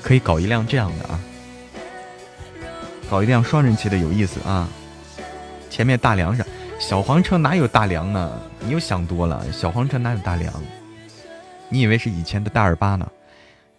[0.02, 1.20] 可以搞一辆这样的啊，
[3.08, 4.68] 搞一辆双人骑的有意思啊。
[5.70, 6.44] 前面大梁上，
[6.80, 8.40] 小黄车哪有大梁呢？
[8.58, 10.52] 你又想多了，小黄车哪有大梁？
[11.68, 13.08] 你以为是以前的大二八呢？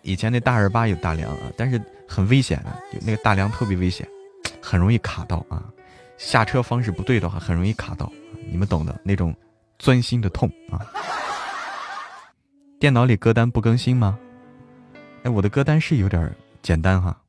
[0.01, 4.07] 以前那大二八有大梁啊，但是很危险的，那个大梁特别危险，
[4.61, 5.61] 很容易卡到啊。
[6.17, 8.09] 下车方式不对的话，很容易卡到，
[8.49, 9.35] 你们懂的那种
[9.77, 10.79] 钻心的痛啊。
[12.79, 14.17] 电脑里歌单不更新吗？
[15.23, 17.25] 哎，我的歌单是有点简单哈，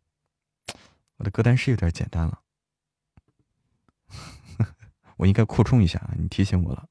[1.16, 2.40] 我的歌单是有点简单了，
[5.18, 6.86] 我应该扩充一下啊，你提醒我了，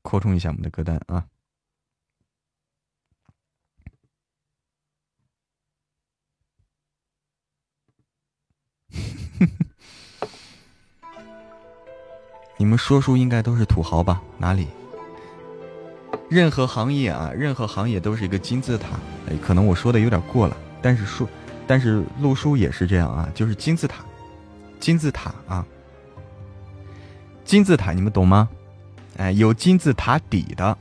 [0.00, 1.26] 扩充一下我们的歌单啊。
[12.56, 14.22] 你们说书应该都是土豪吧？
[14.38, 14.66] 哪里？
[16.32, 18.98] 任何行业啊，任何行业都是一个金字塔。
[19.28, 21.28] 哎，可能我说的有点过了，但是说，
[21.66, 24.02] 但是路书也是这样啊，就是金字塔，
[24.80, 25.66] 金字塔啊，
[27.44, 28.48] 金字塔，你们懂吗？
[29.18, 30.74] 哎，有金字塔底的，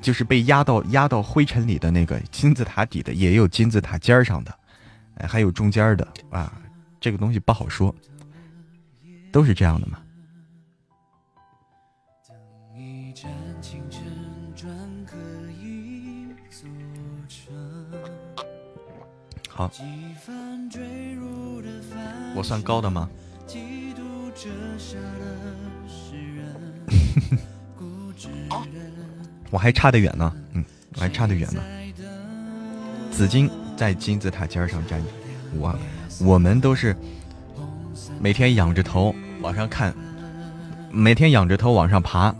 [0.00, 4.54] 就是被压到压到灰尘里的那个金字塔底的，也有金字塔尖上的，
[5.16, 6.50] 哎，还有中间的啊，
[6.98, 7.94] 这个东西不好说，
[9.30, 9.98] 都是这样的嘛。
[19.56, 19.70] 好，
[22.34, 23.08] 我算高的吗？
[29.50, 30.64] 我还差得远呢，嗯，
[30.96, 31.62] 我还差得远呢。
[33.12, 35.06] 紫金在金字塔尖上站着，
[35.56, 35.78] 我
[36.18, 36.96] 我们都是
[38.18, 39.94] 每天仰着头往上看，
[40.90, 42.34] 每天仰着头往上爬，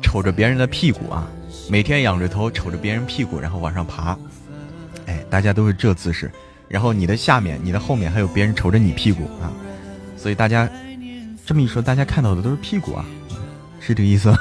[0.00, 1.26] 瞅着别人的屁股啊，
[1.68, 4.16] 每天仰着头瞅着别人屁股，然后往上爬。
[5.06, 6.30] 哎，大家都是这姿势。
[6.68, 9.52] 然后你的下面、你的后面还有别人瞅着你屁股啊，
[10.16, 10.68] 所以大家
[11.44, 13.04] 这么一说，大家看到的都是屁股啊，
[13.80, 14.34] 是这个意思。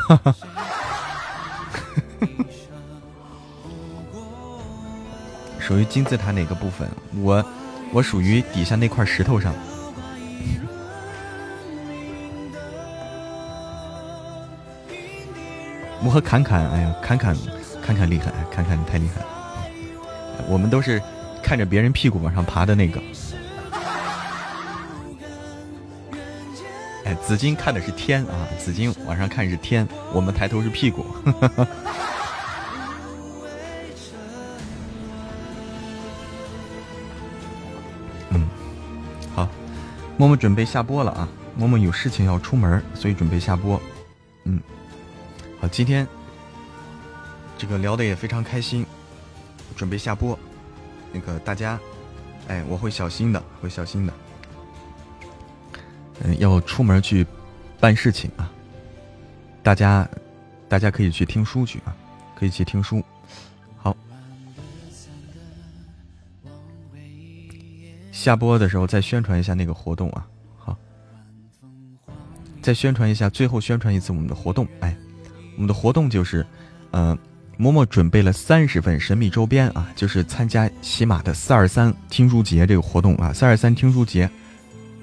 [5.60, 6.90] 属于金字塔哪个部分？
[7.22, 7.46] 我
[7.92, 9.54] 我属于底下那块石头上。
[16.06, 17.34] 我和侃侃，哎呀，侃侃
[17.82, 19.22] 侃侃厉害，侃侃太厉害，
[20.48, 21.02] 我们都是。
[21.44, 23.04] 看着别人屁股往上爬的那个，
[27.04, 31.06] 哎，紫金看的是天啊，紫金往上看是天，我们抬头是屁股。
[38.30, 38.48] 嗯，
[39.36, 39.50] 好，
[40.16, 41.28] 默默准备下播了啊，
[41.58, 43.78] 默默有事情要出门，所以准备下播。
[44.46, 44.62] 嗯，
[45.60, 46.08] 好，今天
[47.58, 48.86] 这个聊的也非常开心，
[49.74, 50.38] 准备下播。
[51.12, 51.80] 那个大家，
[52.48, 54.14] 哎，我会小心的，会小心的。
[56.24, 57.24] 嗯，要出门去
[57.80, 58.52] 办事情啊。
[59.62, 60.10] 大家，
[60.68, 61.96] 大家可以去听书去啊，
[62.36, 63.04] 可以去听书。
[63.78, 63.96] 好，
[68.12, 70.28] 下播的时候再宣传一下那个活动啊。
[70.58, 70.78] 好，
[72.62, 74.68] 再宣传一下，最后宣传一次我们的活动。
[74.80, 74.98] 哎，
[75.56, 76.44] 我们的活动就是，
[76.92, 77.16] 嗯。
[77.60, 84.30] 嬷嬷准备了三十份神秘周边啊，就是参加喜马的四二三听书节这个活动啊，四二三听书节，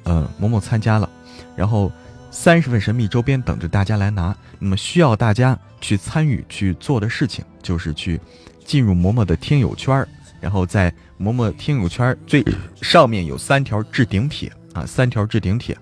[0.02, 1.08] 呃，嬷嬷参加了，
[1.56, 1.90] 然后
[2.30, 4.36] 三十份神秘周边等着大家来拿。
[4.58, 8.20] 那么需要大家去参与去做的事情，就是去
[8.64, 10.06] 进入嬷嬷的听友圈
[10.40, 12.44] 然后在嬷嬷听友圈最
[12.82, 15.74] 上面有三条置顶帖啊，三条置顶帖。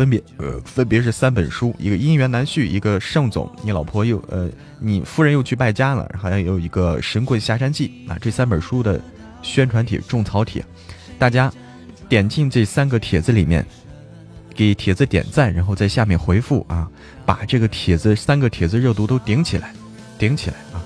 [0.00, 4.48] 分别呃，分别是三本书，一个《姻缘难续》，一个《盛总》，你老婆又呃，
[4.78, 8.98] 你夫人又去败家了，好像有一个《神棍下山记》啊，这三本书的
[9.42, 10.64] 宣传帖、种草帖，
[11.18, 11.52] 大家
[12.08, 13.62] 点进这三个帖子里面，
[14.54, 16.88] 给帖子点赞，然后在下面回复啊，
[17.26, 19.70] 把这个帖子三个帖子热度都顶起来，
[20.18, 20.80] 顶起来啊，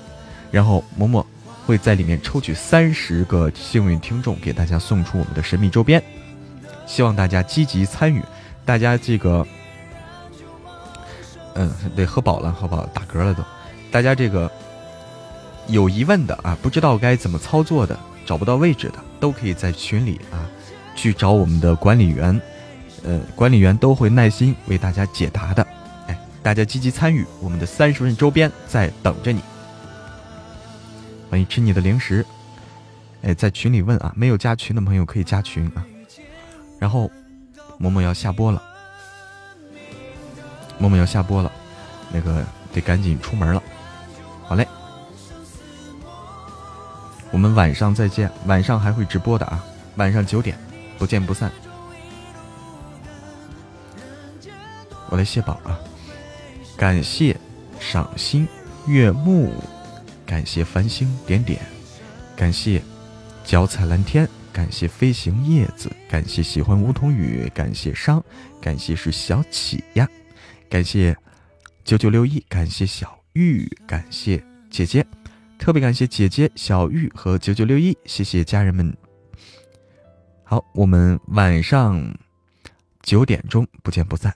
[0.51, 1.25] 然后嬷嬷
[1.65, 6.03] 会在里面抽取三十个幸运听众，给大家送出我们的神秘周边，
[6.85, 8.21] 希望大家积极参与。
[8.65, 9.45] 大家这个，
[11.53, 13.43] 嗯，对，喝饱了，喝饱了，打嗝了都。
[13.91, 14.51] 大家这个
[15.67, 20.49] 有疑问的啊，不知道该怎么操作的，找不到位置的，都可以在群里啊
[20.95, 22.41] 去找我们的管理员，
[23.03, 25.65] 呃，管理员都会耐心为大家解答的。
[26.07, 29.41] 哎，大家积极参与，我们的三十份周边在等着你。
[31.29, 32.25] 欢迎吃你的零食。
[33.21, 35.85] 哎，在群里问啊，没有加群的朋友可以加群啊，
[36.79, 37.11] 然后。
[37.77, 38.61] 默默要下播了，
[40.77, 41.51] 默默要下播了，
[42.11, 42.43] 那个
[42.73, 43.61] 得赶紧出门了。
[44.47, 44.67] 好嘞，
[47.31, 49.63] 我们晚上再见，晚上还会直播的啊，
[49.95, 50.57] 晚上九点，
[50.97, 51.51] 不见不散。
[55.09, 55.79] 我来谢宝啊，
[56.75, 57.35] 感谢
[57.79, 58.47] 赏心
[58.87, 59.53] 悦目，
[60.25, 61.61] 感谢繁星点点，
[62.35, 62.81] 感谢
[63.43, 68.23] 脚踩蓝天，感谢飞行叶子，感谢喜欢梧桐雨，感谢伤，
[68.61, 70.07] 感谢是小启呀，
[70.69, 71.13] 感谢
[71.83, 75.05] 九九六一，感谢小玉，感谢姐姐，
[75.59, 78.95] 特别感谢姐姐小玉和九九六一，谢谢家人们。
[80.45, 82.17] 好，我们晚上
[83.03, 84.33] 九点钟不见不散。